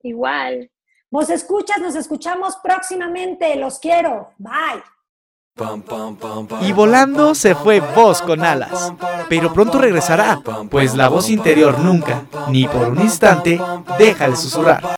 Igual. 0.02 0.72
Vos 1.12 1.30
escuchas, 1.30 1.80
nos 1.80 1.96
escuchamos 1.96 2.56
próximamente. 2.64 3.56
Los 3.56 3.80
quiero. 3.80 4.32
Bye. 4.38 4.84
Y 6.62 6.72
volando 6.72 7.36
se 7.36 7.54
fue 7.56 7.82
voz 7.82 8.22
con 8.22 8.44
alas. 8.44 8.94
Pero 9.28 9.52
pronto 9.52 9.78
regresará, 9.80 10.42
pues 10.70 10.96
la 10.96 11.10
voz 11.10 11.30
interior 11.30 11.80
nunca, 11.80 12.24
ni 12.50 12.68
por 12.68 12.88
un 12.90 13.02
instante, 13.02 13.60
deja 13.98 14.30
de 14.30 14.36
susurrar. 14.36 14.96